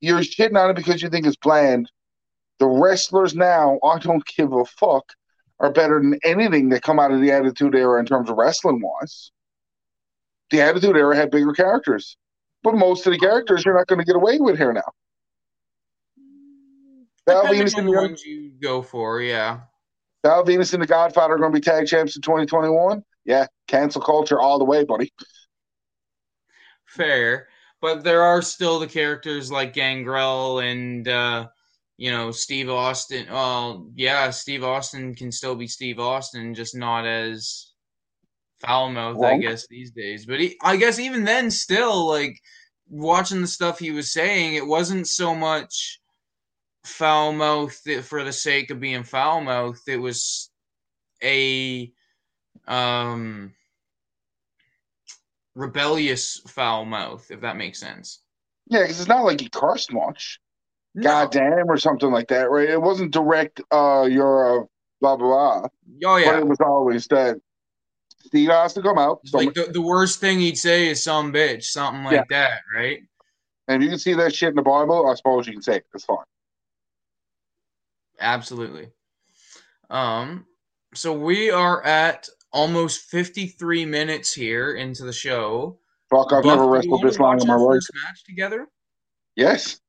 [0.00, 1.90] you're shitting on it because you think it's bland.
[2.58, 5.04] The wrestlers now, I don't give a fuck,
[5.60, 8.80] are better than anything that come out of the Attitude Era in terms of wrestling
[8.80, 9.30] wise.
[10.50, 12.16] The Attitude Era had bigger characters,
[12.62, 14.92] but most of the characters you're not going to get away with here now.
[17.26, 19.60] Val Venis and the the ones you go for, yeah.
[20.24, 23.02] Val Venis and the Godfather are going to be tag champs in 2021.
[23.24, 25.12] Yeah, cancel culture all the way, buddy.
[26.86, 27.48] Fair.
[27.86, 31.46] But there are still the characters like Gangrel and uh
[31.98, 33.26] you know, Steve Austin.
[33.30, 37.72] Well, yeah, Steve Austin can still be Steve Austin, just not as
[38.60, 40.26] foul mouth, I guess, these days.
[40.26, 42.38] But he, I guess even then, still, like,
[42.88, 46.00] watching the stuff he was saying, it wasn't so much
[46.84, 47.72] foul mouth
[48.04, 49.80] for the sake of being foul mouth.
[49.88, 50.50] It was
[51.22, 51.90] a
[52.68, 53.54] um
[55.56, 58.20] rebellious foul mouth, if that makes sense.
[58.68, 60.38] Yeah, because it's not like he cursed much.
[60.94, 61.02] No.
[61.02, 62.68] Goddamn, or something like that, right?
[62.70, 64.64] It wasn't direct, uh, you're a
[65.00, 65.26] blah, blah,
[65.60, 65.60] blah.
[65.62, 65.68] Oh
[66.00, 66.38] But yeah.
[66.38, 67.40] it was always that
[68.24, 69.20] Steve has to come out.
[69.32, 72.24] Like the, the worst thing he'd say is some bitch, something like Yeah.
[72.30, 73.00] that, right?
[73.68, 75.76] and if you can see that shit in the Bible, I suppose you can say
[75.76, 75.86] it.
[75.92, 76.18] That's fine.
[78.20, 78.88] Absolutely.
[79.90, 80.46] Um,
[80.94, 85.78] so we are at almost 53 minutes here into the show.
[86.10, 87.74] Fuck, I've Buck, never wrestled this long watch in my our life.
[87.76, 88.68] first match together?
[89.34, 89.80] Yes.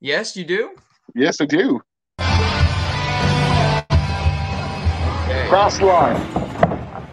[0.00, 0.74] Yes, you do.
[1.14, 1.80] Yes, I do.
[5.26, 5.48] Okay.
[5.48, 6.14] Cross the line.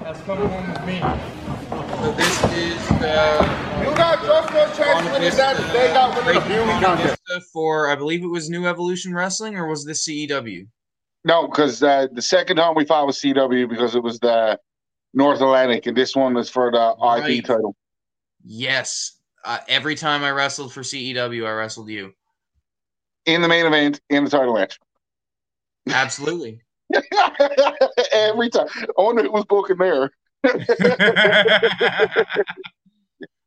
[0.02, 1.00] That's coming home with me.
[1.00, 5.74] So this is the You got just no chance Buena winning Vista, that.
[5.74, 7.22] They got winning Great the uh, beauty Buena contest.
[7.54, 10.68] For I believe it was New Evolution Wrestling or was this CEW?
[11.26, 14.60] No, because uh, the second time we fought was CW because it was the
[15.14, 17.38] North Atlantic, and this one was for the Right.
[17.40, 17.76] IP title.
[18.44, 19.20] Yes.
[19.46, 22.14] Uh, every time I wrestled for CEW, I wrestled you.
[23.26, 24.78] In the main event, in the title match.
[25.90, 26.62] Absolutely.
[28.14, 28.68] Every time.
[28.76, 30.12] I wonder who was booking there.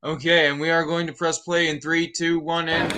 [0.04, 2.90] okay, and we are going to press play in three, two, one, and.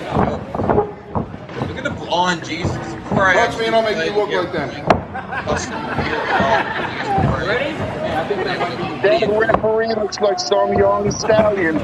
[1.68, 2.97] Look at the blonde, Jesus.
[3.18, 4.68] Before I Watch me and I'll make you look like them.
[5.12, 7.48] my custom gear on.
[7.48, 7.72] Ready?
[7.74, 9.02] That.
[9.02, 11.78] That referee looks like some young stallion.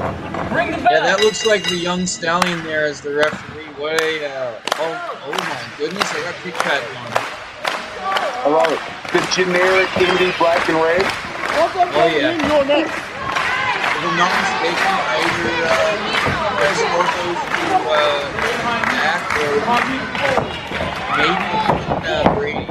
[0.53, 3.65] Bring the Yeah, that looks like the young stallion there as the referee.
[3.75, 6.09] What a uh, oh, oh my goodness!
[6.09, 7.11] I got kick pads on.
[8.45, 8.79] I love it.
[9.11, 11.03] The generic indie black and red.
[11.97, 13.11] Oh yeah.
[13.95, 15.77] If I'm not mistaken, either uh,
[16.57, 17.95] Chris Orthos to uh,
[18.91, 19.53] Mac or
[21.17, 21.37] maybe
[22.05, 22.65] uh, Brady.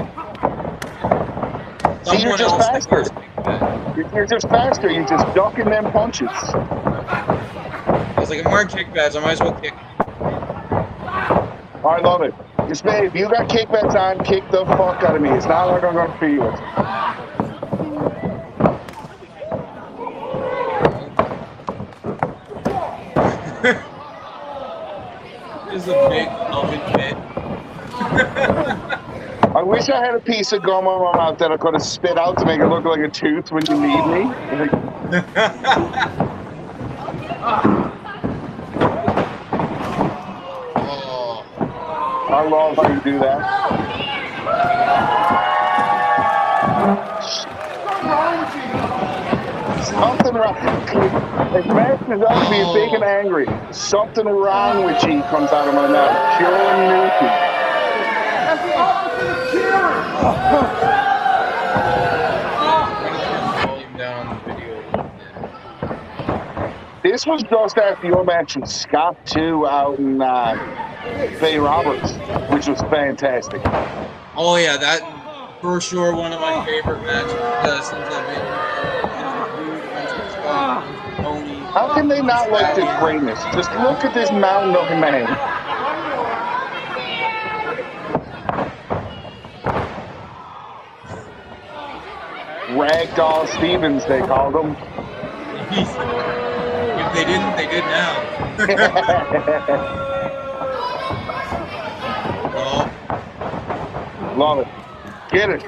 [2.04, 3.02] See, you're just faster.
[3.04, 3.12] kick
[3.44, 3.96] pads.
[3.96, 4.90] You're- just faster.
[4.90, 6.28] You're just ducking them punches.
[6.30, 9.16] I was like, I'm wearing kick pads.
[9.16, 9.74] I might as well kick.
[11.84, 12.34] I love it.
[12.68, 15.30] Just man, if you got kickbacks on, kick the fuck out of me.
[15.30, 16.60] It's not like I'm gonna feel it.
[25.70, 27.16] This is a big oven pit.
[29.56, 31.82] I wish I had a piece of gum in my mouth that I could have
[31.82, 34.30] spit out to make it look like a tooth when you need me.
[40.76, 41.44] Oh,
[42.30, 43.40] I love how you do that.
[49.84, 50.56] Something wrong.
[51.54, 55.74] If Max is to be big and angry, something wrong with you comes out of
[55.74, 56.38] my mouth.
[56.38, 56.50] Pure
[56.88, 57.54] nuisance.
[58.44, 59.74] That's the opposite of cheering.
[59.74, 59.74] volume down on the video.
[59.74, 60.13] a little bit.
[67.02, 70.56] This was just after your match with Scott too out in uh,
[71.38, 72.12] Bay Roberts,
[72.50, 73.60] which was fantastic.
[74.34, 78.40] Oh yeah, that for sure one of my favorite matches uh, since I've been
[81.74, 83.38] How can they not like this greatness?
[83.52, 85.26] Just look at this mountain looking man.
[92.84, 94.76] Ragdoll Stevens, they called him.
[96.84, 98.28] if they didn't, they did now.
[102.54, 102.90] oh,
[104.36, 104.68] Love it.
[105.30, 105.62] Get it.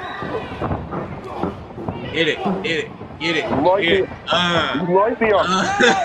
[2.13, 4.05] hit it, hit it, get it, Like get it.
[4.05, 4.11] it.
[4.33, 5.49] Uh, Light me up.
[5.49, 5.97] uh.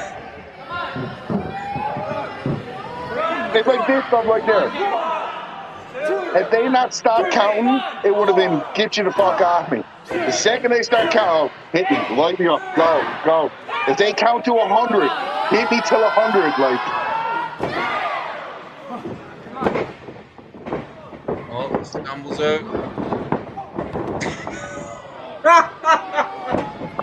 [3.54, 4.72] It's like this, stuff like there.
[6.34, 9.84] Had they not stopped counting, it would have been get you the fuck off me.
[10.26, 13.54] The second they start counting, oh, hit me, light me up, go, go.
[13.88, 15.14] If they count to a hundred,
[15.50, 16.82] hit me till a hundred, like.
[21.50, 22.66] oh, stumbles out.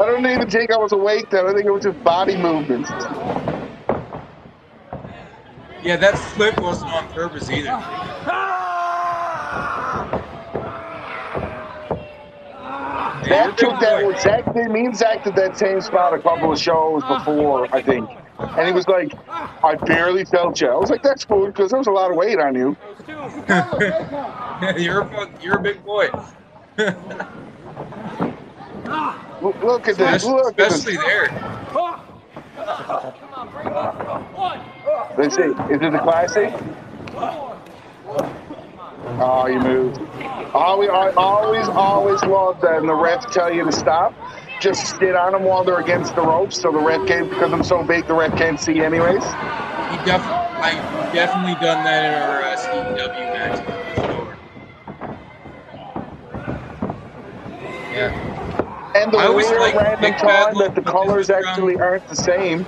[0.00, 1.46] I don't even think I was awake then.
[1.46, 2.94] I think it was just body movements.
[5.82, 7.78] Yeah, that flip wasn't on purpose either.
[13.28, 14.18] Zach took that one.
[14.18, 18.08] Zach, me and Zach did that same spot a couple of shows before, I think.
[18.38, 20.68] And he was like, I barely felt you.
[20.68, 22.76] I was like, that's cool because there was a lot of weight on you.
[24.80, 26.08] you're a you're a big boy.
[29.40, 30.24] Look, look at this.
[30.24, 30.74] Look at this.
[30.78, 31.28] Especially there.
[35.16, 35.42] Let's see.
[35.42, 36.52] Is it the classic?
[39.16, 39.98] Oh, you moved.
[40.54, 42.78] Always, I always, always love that.
[42.78, 44.14] And the refs tell you to stop.
[44.61, 47.30] Just sit on them while they're against the ropes, so the ref can't.
[47.30, 49.22] Because I'm so big, the ref can't see anyways.
[49.24, 50.22] He def-
[50.61, 53.59] I definitely done that in our uh, CW match.
[53.96, 54.38] for sure.
[57.92, 58.12] Yeah.
[58.96, 62.16] And the I always like random time that the colors is around- actually aren't the
[62.16, 62.66] same.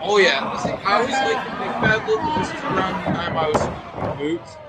[0.00, 0.56] Oh yeah.
[0.58, 2.20] See, I always like the big bad look.
[2.38, 3.70] This is around the time I was
[4.18, 4.61] boots.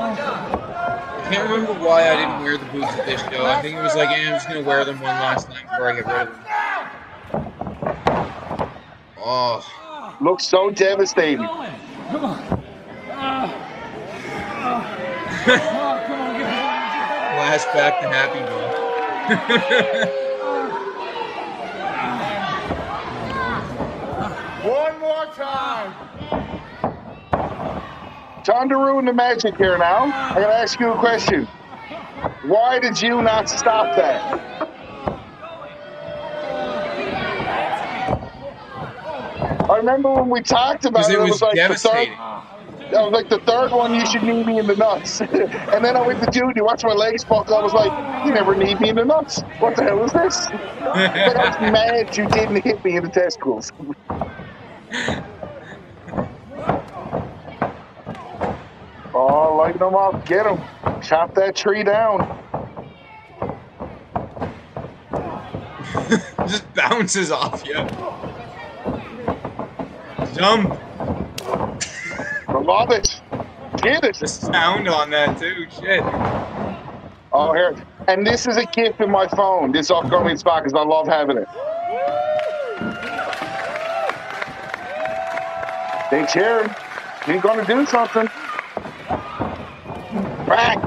[0.00, 3.46] I can't remember why I didn't wear the boots at this show.
[3.46, 5.90] I think it was like, eh, I'm just gonna wear them one last time before
[5.90, 6.46] I get rid of them.
[9.16, 9.66] Oh,
[10.20, 11.50] Looks so devastating.
[12.10, 12.64] Come on.
[16.06, 16.48] Come on, get
[17.30, 18.74] flashback to Happy Meal.
[24.62, 26.09] One more time.
[28.44, 30.10] Time to ruin the magic here now.
[30.12, 31.44] I'm going to ask you a question.
[32.42, 34.68] Why did you not stop that?
[39.70, 41.14] I remember when we talked about it.
[41.14, 42.08] it was was like the third,
[42.90, 43.94] that was like the third one.
[43.94, 45.20] You should knee me in the nuts.
[45.20, 46.56] and then I went to Jude.
[46.56, 47.54] You watched my legs buckle.
[47.56, 49.42] I was like, you never knee me in the nuts.
[49.58, 50.46] What the hell is this?
[50.80, 53.70] Like, I was mad you didn't hit me in the testicles.
[59.14, 60.24] Oh, light them up.
[60.26, 60.60] Get them.
[61.02, 62.38] Chop that tree down.
[66.46, 67.74] Just bounces off you.
[70.36, 70.78] Jump.
[72.48, 73.20] I love it.
[73.82, 74.16] Get it.
[74.18, 75.66] The sound on that too.
[75.70, 76.02] Shit.
[77.32, 77.76] Oh, here.
[78.08, 81.38] And this is a gift in my phone, this upcoming spot, because I love having
[81.38, 81.48] it.
[86.10, 86.74] They cheering.
[87.24, 88.26] He's going to do something.
[90.46, 90.78] Back.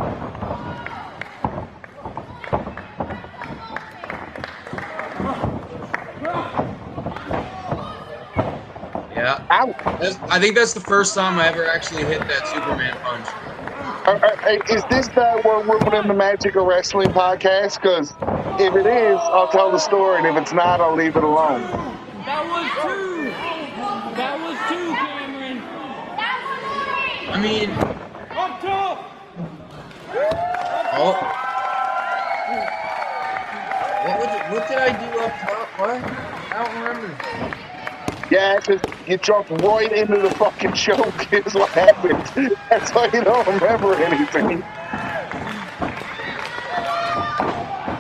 [9.16, 9.46] Yeah.
[9.52, 9.93] Ow.
[10.04, 13.26] That's, I think that's the first time I ever actually hit that Superman punch.
[14.06, 17.82] Uh, uh, is this that we're ruining the magic of wrestling podcast?
[17.82, 18.12] Because
[18.60, 21.62] if it is, I'll tell the story, and if it's not, I'll leave it alone.
[22.26, 23.32] That was two.
[24.18, 25.60] That was two, Cameron.
[26.20, 27.32] That was true.
[27.32, 27.70] I mean,
[28.36, 29.00] Up top.
[30.92, 31.40] oh.
[34.04, 35.80] What, would, what did I do up top?
[35.80, 36.04] What?
[36.52, 37.18] I don't remember.
[38.34, 42.56] Yeah, because you jumped right into the fucking choke is what happened.
[42.72, 44.66] That's why you don't remember anything.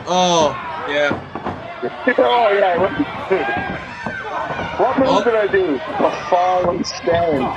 [0.08, 1.12] Oh, yeah.
[2.20, 2.78] oh, yeah.
[2.78, 2.94] What,
[4.80, 5.24] what move Oh.
[5.26, 5.82] did I do?
[6.00, 7.52] The fallen stand.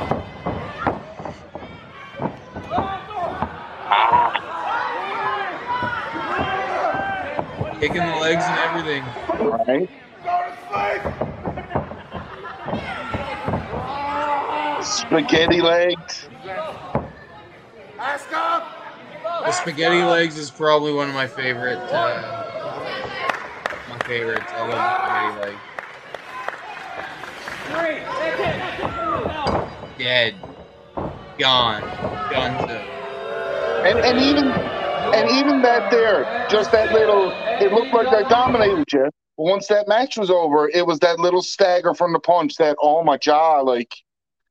[7.81, 9.17] Kicking the legs and everything.
[9.41, 9.91] All right.
[14.97, 16.29] Spaghetti legs.
[17.99, 18.63] Ask him.
[19.23, 21.79] The spaghetti legs is probably one of my favorite.
[21.79, 22.43] Uh,
[23.91, 24.51] my favorites.
[24.55, 24.93] I love the
[25.35, 25.59] spaghetti
[27.73, 28.01] Great.
[28.01, 28.57] That's it.
[28.57, 28.87] That's it.
[28.87, 29.69] No.
[29.99, 30.35] Dead.
[31.39, 31.83] Gone.
[32.31, 32.71] Done.
[33.87, 37.31] And, and even And even that there, just that little,
[37.61, 39.11] it looked like I dominated you.
[39.37, 42.77] But once that match was over, it was that little stagger from the punch that,
[42.81, 43.95] oh my jaw, like,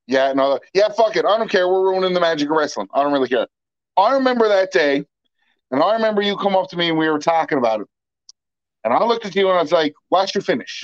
[0.08, 1.26] yeah, no, yeah, fuck it.
[1.26, 1.68] I don't care.
[1.68, 2.88] We're ruining the magic of wrestling.
[2.94, 3.48] I don't really care.
[3.98, 5.06] I remember that day,
[5.72, 7.88] and I remember you come up to me and we were talking about it.
[8.84, 10.84] And I looked at you and I was like, what's your finish?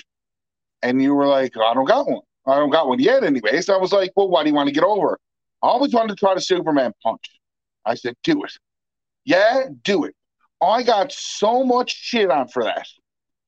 [0.81, 2.21] And you were like, I don't got one.
[2.47, 3.61] I don't got one yet, anyway.
[3.61, 5.19] So I was like, well, why do you want to get over?
[5.61, 7.21] I always wanted to try the Superman punch.
[7.85, 8.53] I said, do it.
[9.25, 10.15] Yeah, do it.
[10.61, 12.87] I got so much shit on for that.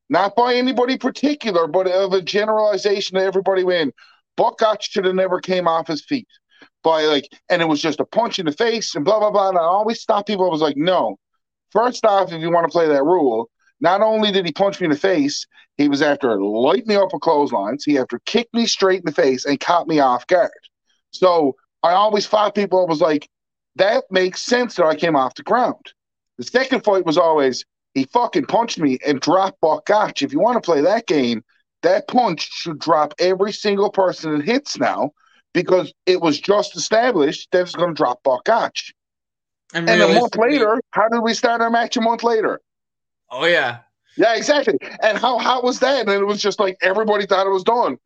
[0.09, 3.95] Not by anybody particular, but of a generalization that everybody went,
[4.35, 6.27] Buck Gotch should have never came off his feet.
[6.83, 9.49] But like, and it was just a punch in the face and blah, blah, blah.
[9.49, 10.45] And I always stop people.
[10.45, 11.17] I was like, no.
[11.71, 13.49] First off, if you want to play that rule,
[13.81, 15.45] not only did he punch me in the face,
[15.77, 17.83] he was after light me up with clotheslines.
[17.83, 20.51] He after kicked me straight in the face and caught me off guard.
[21.11, 22.85] So I always fought people.
[22.85, 23.27] I was like,
[23.75, 25.93] that makes sense that I came off the ground.
[26.37, 30.21] The second fight was always he fucking punched me and dropped Buck Gotch.
[30.21, 31.43] If you want to play that game,
[31.83, 35.11] that punch should drop every single person it hits now
[35.53, 38.93] because it was just established that it's going to drop Buck Gotch.
[39.73, 42.59] And, And a month later, how did we start our match a month later?
[43.29, 43.79] Oh yeah.
[44.17, 44.77] Yeah, exactly.
[45.01, 46.07] And how how was that?
[46.07, 47.97] And it was just like everybody thought it was done.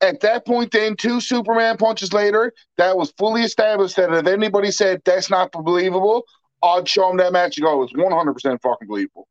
[0.00, 4.70] At that point, then two Superman punches later, that was fully established that if anybody
[4.70, 6.22] said that's not believable,
[6.62, 9.26] I'd show them that match and go, it's one hundred percent fucking believable.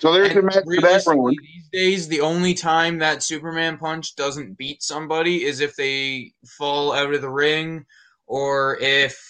[0.00, 1.34] So there's the And match for that one.
[1.42, 6.92] these days, the only time that Superman punch doesn't beat somebody is if they fall
[6.92, 7.84] out of the ring,
[8.26, 9.22] or if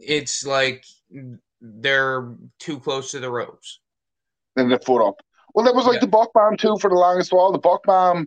[0.00, 0.84] it's like
[1.60, 3.80] they're too close to the ropes.
[4.56, 5.20] and the foot up.
[5.54, 6.00] Well, that was like Yeah.
[6.00, 7.52] the Buck Bomb too for the longest while.
[7.52, 8.26] The Buck Bomb,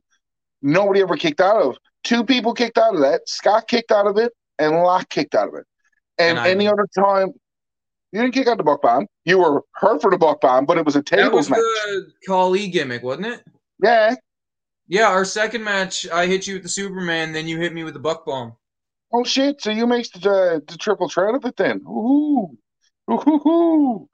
[0.61, 1.75] nobody ever kicked out of.
[2.03, 3.27] Two people kicked out of that.
[3.27, 5.65] Scott kicked out of it, and Locke kicked out of it.
[6.19, 7.33] And, And I- any other time,
[8.11, 9.07] you didn't kick out the Buck Bomb.
[9.25, 11.59] You were hurt for the Buck Bomb, but it was a tables That was match.
[11.59, 13.43] the Kali gimmick, wasn't it?
[13.83, 14.15] Yeah.
[14.87, 17.93] Yeah, our second match, I hit you with the Superman, then you hit me with
[17.93, 18.53] the Buck Bomb.
[19.11, 19.59] Oh shit!
[19.61, 21.81] So you mixed the, the triple threat of it then?
[21.87, 22.55] Ooh,
[23.11, 24.09] ooh, ooh, ooh.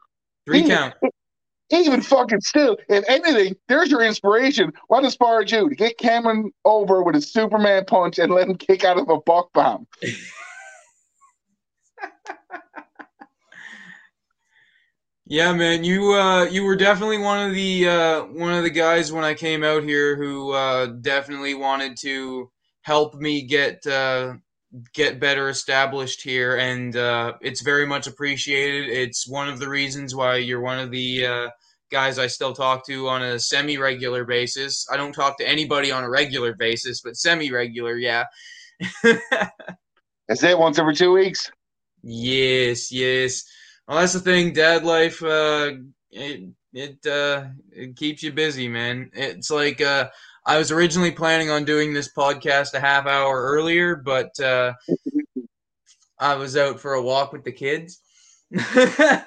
[0.46, 0.92] Three Yeah.
[1.02, 1.14] count.
[1.72, 4.72] Even fucking still, if anything, there's your inspiration.
[4.88, 8.84] What inspired you to get Cameron over with a Superman punch and let him kick
[8.84, 9.88] out of a Buck Bomb?
[15.28, 19.12] Yeah, man, you uh, you were definitely one of the uh, one of the guys
[19.12, 22.52] when I came out here who uh, definitely wanted to
[22.84, 24.34] help me get uh,
[24.94, 28.90] get better established here, and uh, it's very much appreciated.
[28.90, 31.50] It's one of the reasons why you're one of the uh,
[31.92, 34.86] guys I still talk to on a semi regular basis.
[34.92, 38.26] I don't talk to anybody on a regular basis, but semi regular, yeah.
[39.04, 40.60] That's it.
[40.60, 41.52] Once every two weeks.
[42.04, 43.44] Yes, yes.
[43.88, 44.54] Well, that's the thing.
[44.54, 45.72] Dad life, uh,
[46.12, 49.12] it it uh, it keeps you busy, man.
[49.14, 50.10] It's like uh,
[50.46, 54.74] I was originally planning on doing this podcast a half hour earlier, but uh,
[56.20, 58.02] I was out for a walk with the kids.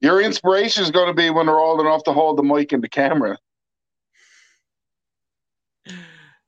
[0.00, 2.82] Your inspiration is going to be when they're old enough to hold the mic and
[2.82, 3.36] the camera.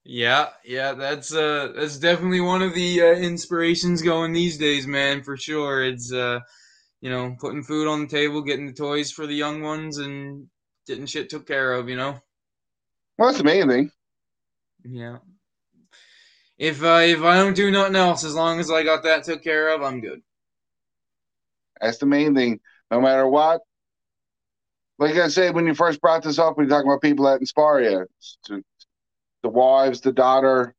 [0.05, 5.23] yeah, yeah, that's uh, that's definitely one of the uh, inspirations going these days, man,
[5.23, 5.85] for sure.
[5.85, 6.41] It's uh,
[7.03, 10.47] you know, putting food on the table, getting the toys for the young ones, and
[10.87, 11.91] getting shit took care of.
[11.91, 12.19] You know.
[13.19, 13.91] Well, that's the main thing.
[14.85, 15.19] Yeah.
[16.57, 19.43] If I if I don't do nothing else, as long as I got that took
[19.43, 20.23] care of, I'm good.
[21.81, 22.61] That's the main thing.
[22.91, 23.61] No matter what.
[24.99, 27.81] Like I said, when you first brought this up, we talking about people that inspire
[27.81, 28.07] you.
[28.47, 28.63] To-
[29.43, 30.77] the wives, the daughter,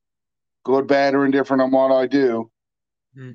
[0.64, 2.50] good, bad, or indifferent on what I do.
[3.14, 3.32] Hmm.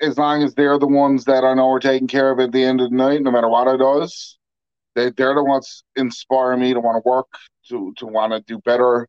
[0.00, 2.64] As long as they're the ones that I know are taken care of at the
[2.64, 4.38] end of the night, no matter what I does,
[4.94, 7.26] they, they're the ones inspire me to want to work,
[7.68, 9.06] to, to want to do better,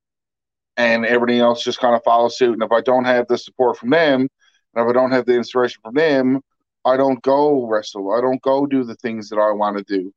[0.75, 2.53] and everything else just kind of follows suit.
[2.53, 4.27] And if I don't have the support from them,
[4.75, 6.41] and if I don't have the inspiration from them,
[6.83, 8.11] I don't go wrestle.
[8.11, 10.13] I don't go do the things that I want to do.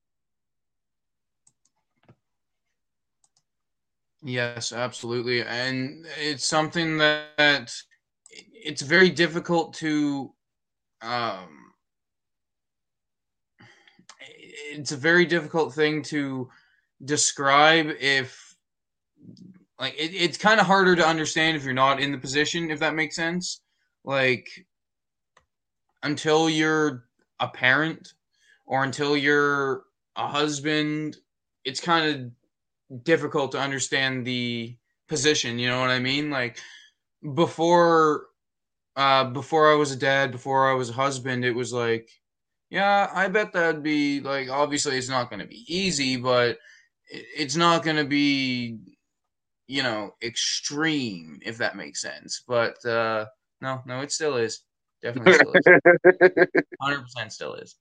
[4.22, 7.72] Yes, absolutely, and it's something that
[8.28, 10.34] it's very difficult to
[11.02, 11.60] um
[14.72, 16.48] it's a very difficult thing to
[17.04, 18.56] describe if
[19.78, 22.78] like it, it's kind of harder to understand if you're not in the position if
[22.80, 23.60] that makes sense.
[24.04, 24.48] Like
[26.02, 27.04] until you're
[27.40, 28.14] a parent
[28.66, 29.84] or until you're
[30.16, 31.16] a husband
[31.64, 32.32] it's kind
[32.90, 34.76] of difficult to understand the
[35.08, 36.30] position you know what i mean?
[36.30, 36.58] Like
[37.34, 38.26] before
[38.96, 42.08] uh before i was a dad before i was a husband it was like
[42.70, 46.58] Yeah, I bet that'd be like obviously it's not going to be easy, but
[47.10, 48.78] it's not going to be
[49.66, 52.42] you know extreme if that makes sense.
[52.46, 53.26] But uh
[53.60, 54.62] no, no, it still is.
[55.02, 55.66] Definitely still is.
[56.80, 57.76] Hundred percent still is.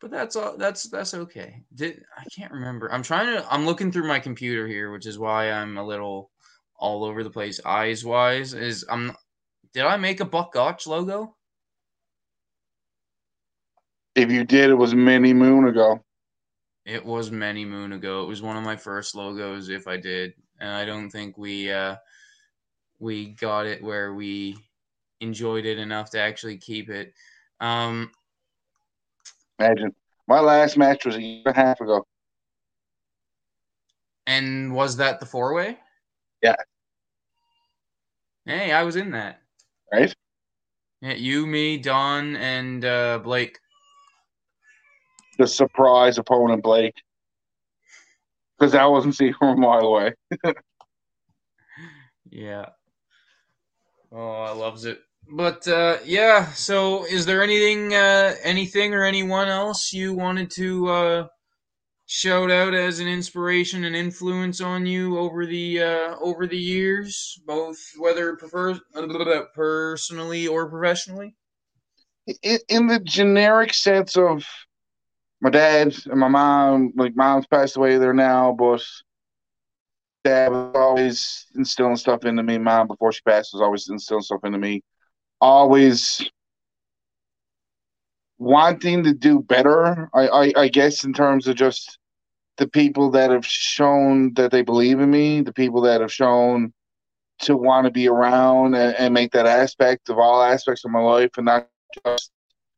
[0.00, 0.56] But that's all.
[0.56, 1.62] That's that's okay.
[1.74, 2.92] Did I can't remember.
[2.92, 3.46] I'm trying to.
[3.52, 6.30] I'm looking through my computer here, which is why I'm a little
[6.76, 8.54] all over the place eyes wise.
[8.54, 9.16] Is I'm.
[9.72, 11.34] Did I make a Buck Gotch logo?
[14.14, 16.02] if you did, it was many moon ago.
[16.86, 18.22] It was many moon ago.
[18.22, 21.72] It was one of my first logos, if I did, and I don't think we
[21.72, 21.96] uh,
[22.98, 24.56] we got it where we
[25.20, 27.14] enjoyed it enough to actually keep it.
[27.60, 28.10] Um,
[29.58, 29.94] Imagine.
[30.26, 32.04] My last match was a year and a half ago.
[34.26, 35.78] and was that the four way?
[36.42, 36.56] Yeah.
[38.46, 39.40] Hey, I was in that.
[39.92, 40.14] Right?
[41.00, 43.58] Yeah, you, me, Don, and uh, Blake.
[45.38, 46.94] The surprise opponent, Blake.
[48.58, 50.14] Because I wasn't seeing from a mile away.
[52.30, 52.70] Yeah.
[54.10, 55.00] Oh, I loves it.
[55.30, 60.88] But uh, yeah, so is there anything, uh, anything or anyone else you wanted to
[60.88, 61.26] uh,
[62.06, 67.40] shout out as an inspiration and influence on you over the uh, over the years,
[67.46, 68.78] both whether prefer
[69.54, 71.34] personally or professionally?
[72.42, 74.44] in, in the generic sense of
[75.40, 78.82] my dad and my mom, like mom's passed away there now, but
[80.24, 82.56] dad was always instilling stuff into me.
[82.56, 84.82] Mom, before she passed, was always instilling stuff into me.
[85.44, 86.26] Always
[88.38, 91.98] wanting to do better, I, I, I guess, in terms of just
[92.56, 96.72] the people that have shown that they believe in me, the people that have shown
[97.40, 101.00] to want to be around and, and make that aspect of all aspects of my
[101.00, 101.68] life and not
[102.06, 102.30] just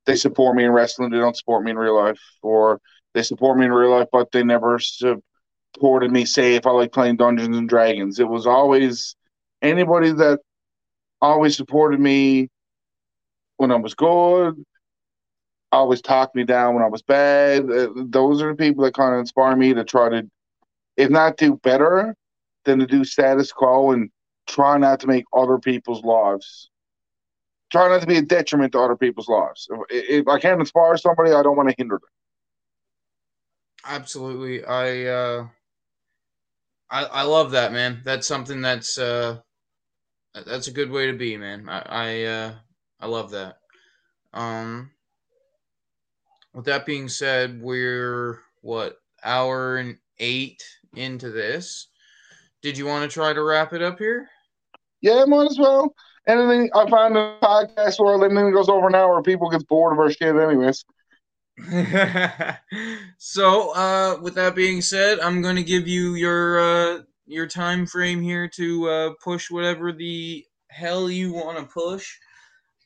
[0.06, 2.80] they support me in wrestling, they don't support me in real life, or
[3.14, 6.24] they support me in real life, but they never supported me.
[6.24, 9.14] Say if I like playing Dungeons and Dragons, it was always
[9.62, 10.40] anybody that
[11.22, 12.48] always supported me
[13.56, 14.64] when I was good,
[15.72, 17.70] always talked me down when I was bad.
[17.70, 20.28] Uh, Those are the people that kind of inspire me to try to,
[20.96, 22.14] if not do better,
[22.64, 24.10] than to do status quo and
[24.46, 26.70] try not to make other people's lives
[27.70, 29.68] try not to be a detriment to other people's lives.
[29.90, 32.08] If, if I can't inspire somebody, I don't want to hinder them.
[33.84, 34.64] Absolutely.
[34.64, 35.48] I uh
[36.90, 38.02] I I love that, man.
[38.04, 39.40] That's something that's uh
[40.34, 41.68] that's a good way to be, man.
[41.68, 42.54] I I uh
[43.00, 43.58] I love that.
[44.32, 44.90] Um
[46.54, 50.62] with that being said, we're what, hour and 8
[50.94, 51.88] into this.
[52.62, 54.28] Did you want to try to wrap it up here?
[55.02, 55.94] Yeah, might as well.
[56.26, 59.98] Anything I find the podcast world, anything goes over an hour, people get bored of
[59.98, 60.84] our shit, anyways.
[63.18, 67.86] so, uh, with that being said, I'm going to give you your uh, your time
[67.86, 72.18] frame here to uh, push whatever the hell you want to push.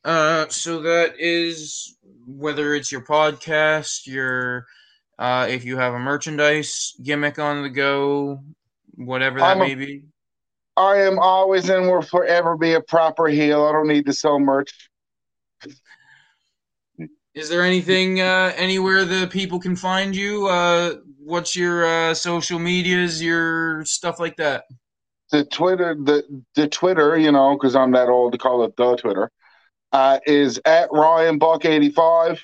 [0.05, 1.97] Uh, so that is
[2.27, 4.67] whether it's your podcast, your
[5.19, 8.43] uh, if you have a merchandise gimmick on the go,
[8.95, 10.03] whatever that a- may be.
[10.77, 13.65] I am always and will forever be a proper heel.
[13.65, 14.73] I don't need to sell merch.
[17.35, 20.49] Is there anything uh, anywhere that people can find you?
[20.49, 24.65] Uh, what's your uh, social medias, your stuff like that?
[25.31, 26.25] The Twitter, the
[26.57, 29.31] the Twitter, you know, because I'm that old to call it the Twitter,
[29.93, 32.43] uh, is at Ryan Buck eighty five.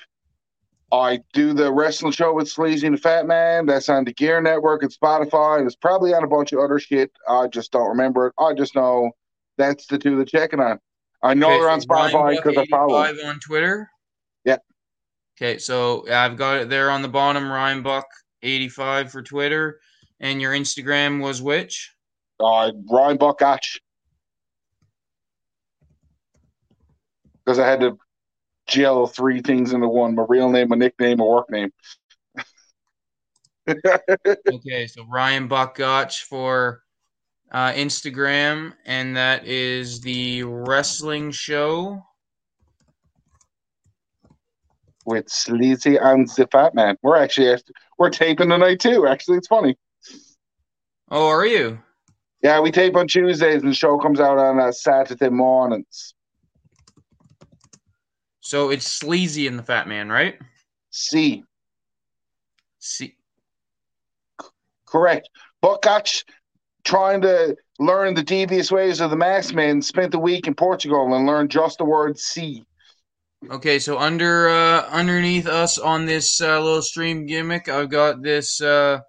[0.91, 3.65] I do the wrestling show with Sleazy and the Fat Man.
[3.65, 5.57] That's on the Gear Network and Spotify.
[5.57, 7.11] And it's probably on a bunch of other shit.
[7.27, 8.33] I just don't remember it.
[8.39, 9.11] I just know
[9.57, 10.79] that's the two that checking on.
[11.21, 13.03] I know Okay, they're on so Spotify because I follow.
[13.03, 13.89] 85 on Twitter.
[14.45, 14.57] Yeah.
[15.37, 17.51] Okay, so I've got it there on the bottom.
[17.51, 18.05] Ryan Buck
[18.41, 19.79] eighty five for Twitter,
[20.21, 21.91] and your Instagram was which?
[22.39, 23.81] Uh, Ryan Buck Gotch.
[27.47, 27.97] Because I had to
[28.67, 31.71] gel three things into one: my real name, my nickname, my work name.
[34.53, 36.81] Okay, so Ryan Buck Gotch for
[37.51, 42.03] uh, Instagram, and that is the wrestling show.
[45.05, 46.97] with Sleazy and the Fat Man.
[47.01, 47.55] We're actually
[47.97, 49.07] we're taping tonight too.
[49.07, 49.77] Actually, it's funny.
[51.09, 51.79] Oh, are you?
[52.43, 56.13] Yeah, we tape on Tuesdays and the show comes out on uh, Saturday mornings.
[58.47, 60.39] So it's Sleazy and the Fat Man, right?
[60.89, 61.43] C,
[62.79, 63.13] C.
[64.85, 65.27] correct.
[65.61, 66.23] Buck Gotch
[66.85, 71.25] trying to learn the devious ways of the Maxmen, spent a week in Portugal and
[71.25, 72.63] learned just the word C.
[73.51, 78.61] Okay, so under uh, underneath us on this uh, little stream gimmick, I've got this
[78.61, 78.99] uh,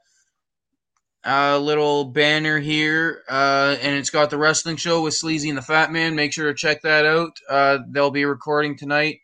[1.24, 5.62] uh, little banner here, uh, and it's got the wrestling show with Sleazy and the
[5.62, 6.16] Fat Man.
[6.16, 7.36] Make sure to check that out.
[7.48, 9.20] Uh, they'll be recording tonight.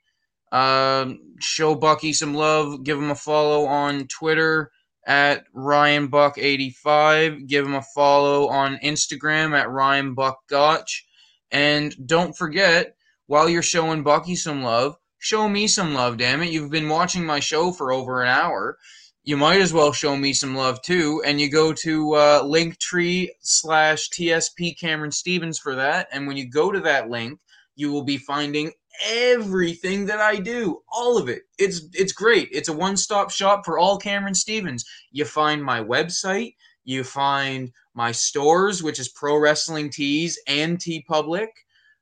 [0.54, 2.84] Um, show Bucky some love.
[2.84, 4.70] Give him a follow on Twitter
[5.06, 11.06] at Ryan Buck 85 Give him a follow on Instagram at Ryan Buck Gotch.
[11.50, 16.50] And don't forget, while you're showing Bucky some love, show me some love, damn it.
[16.50, 18.78] You've been watching my show for over an hour
[19.26, 21.22] you might as well show me some love too.
[21.24, 26.08] And you go to uh, Linktree slash TSP Cameron Stevens for that.
[26.12, 27.40] And when you go to that link,
[27.74, 28.72] you will be finding
[29.04, 31.42] everything that I do, all of it.
[31.58, 32.48] It's it's great.
[32.52, 34.84] It's a one stop shop for all Cameron Stevens.
[35.10, 36.54] You find my website,
[36.84, 41.48] you find my stores, which is Pro Wrestling Tees and TeePublic.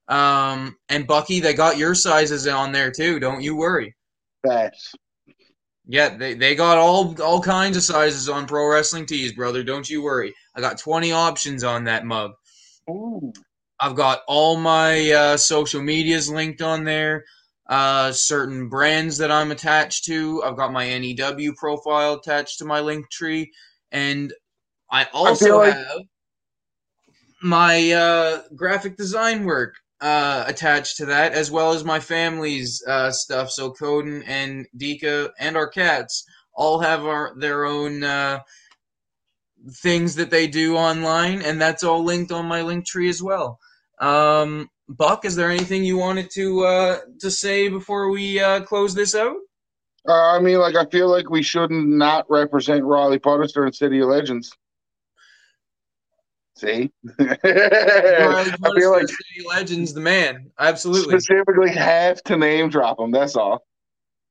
[0.08, 3.20] Um, and Bucky, they got your sizes on there too.
[3.20, 3.94] Don't you worry.
[4.46, 4.94] Facts.
[5.86, 9.62] Yeah, they, they got all all kinds of sizes on Pro Wrestling Tees, brother.
[9.62, 10.34] Don't you worry.
[10.54, 12.32] I got 20 options on that mug.
[12.88, 13.32] Ooh.
[13.82, 17.24] I've got all my uh, social medias linked on there.
[17.68, 20.42] Uh, certain brands that I'm attached to.
[20.44, 23.50] I've got my NEW profile attached to my link tree,
[23.90, 24.32] and
[24.90, 26.02] I also like- have
[27.42, 33.10] my uh, graphic design work uh, attached to that, as well as my family's uh,
[33.10, 33.50] stuff.
[33.50, 38.40] So Coden and Dika and our cats all have our their own uh,
[39.76, 43.58] things that they do online, and that's all linked on my link tree as well.
[44.00, 48.94] Um, Buck, is there anything you wanted to uh, to say before we uh, close
[48.94, 49.36] this out?
[50.08, 54.00] Uh, I mean, like, I feel like we shouldn't not represent Riley Potter in City
[54.00, 54.52] of Legends.
[56.56, 56.90] See?
[57.18, 61.18] Riley I feel like City Legends, the man, absolutely.
[61.18, 63.12] specifically have to name drop him.
[63.12, 63.64] That's all.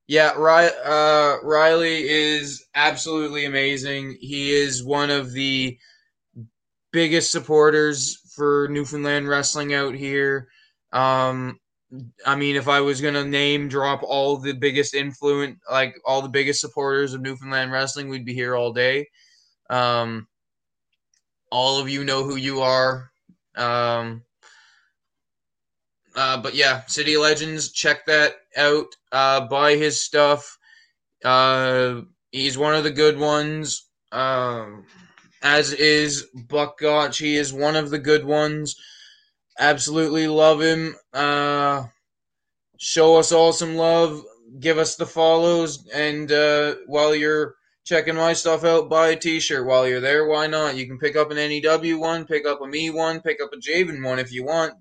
[0.08, 4.18] Yeah, Ri- uh, Riley is absolutely amazing.
[4.20, 5.78] He is one of the
[6.92, 10.48] biggest supporters for Newfoundland wrestling out here.
[10.92, 11.60] Um,
[12.26, 16.28] I mean, if I was gonna name drop all the biggest influence, like all the
[16.28, 19.08] biggest supporters of Newfoundland wrestling, we'd be here all day.
[19.70, 20.28] Um,
[21.52, 23.12] all of you know who you are.
[23.56, 24.24] Um,
[26.16, 28.88] uh, but yeah, City Legends, check that out.
[29.12, 30.58] Uh, buy his stuff.
[31.24, 32.02] Uh,
[32.32, 33.88] he's one of the good ones.
[34.12, 34.88] Um,
[35.42, 37.18] as is Buck Gotch.
[37.18, 38.76] He is one of the good ones.
[39.60, 40.96] Absolutely love him.
[41.14, 41.86] Uh,
[42.78, 44.24] show us all some love.
[44.60, 45.88] Give us the follows.
[45.94, 50.28] And uh, while you're checking my stuff out, buy a t-shirt while you're there.
[50.28, 50.76] Why not?
[50.76, 53.58] You can pick up an NEW one, pick up a me one, pick up a
[53.58, 54.74] Javen one if you want.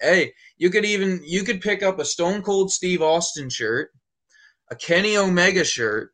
[0.00, 3.90] Hey, you could even you could pick up a Stone Cold Steve Austin shirt,
[4.70, 6.12] a Kenny Omega shirt,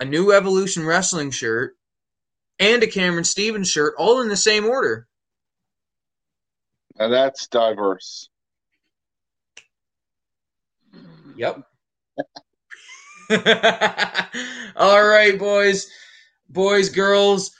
[0.00, 1.74] a New Evolution Wrestling shirt,
[2.62, 5.08] and a Cameron Stevens shirt, all in the same order.
[6.98, 8.28] Now that's diverse.
[11.36, 11.64] Yep.
[14.76, 15.88] all right, boys,
[16.48, 17.50] boys, girls.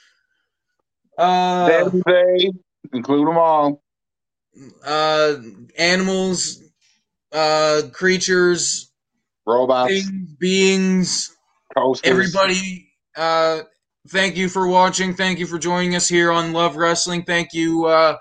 [1.19, 2.51] Uh, Them, they,
[2.93, 3.83] include them all.
[4.87, 5.35] uh,
[5.79, 6.63] animals,
[7.33, 8.93] uh, creatures,
[9.47, 11.37] Robots, things, beings,
[11.75, 12.09] coasters.
[12.09, 12.89] everybody.
[13.17, 13.63] Uh,
[14.09, 15.15] thank you for watching.
[15.15, 17.25] Thank you for joining us here on Love Wrestling.
[17.25, 18.19] Thank you, uh,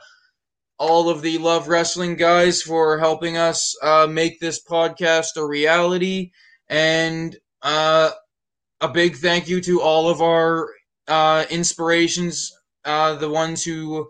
[0.78, 6.32] all of the Love Wrestling guys, for helping us uh, make this podcast a reality.
[6.70, 8.12] And uh,
[8.80, 10.70] a big thank you to all of our
[11.08, 12.52] uh, inspirations,
[12.86, 14.10] uh, the ones who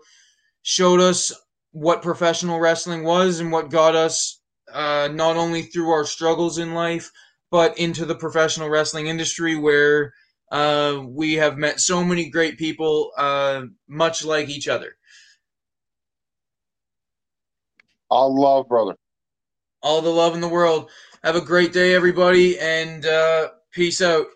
[0.62, 1.32] showed us
[1.72, 4.40] what professional wrestling was and what got us
[4.72, 7.10] uh, not only through our struggles in life,
[7.50, 10.12] but into the professional wrestling industry where
[10.52, 14.96] uh, we have met so many great people, uh, much like each other.
[18.10, 18.94] All love, brother.
[19.82, 20.90] All the love in the world.
[21.24, 24.26] Have a great day, everybody, and uh, peace out.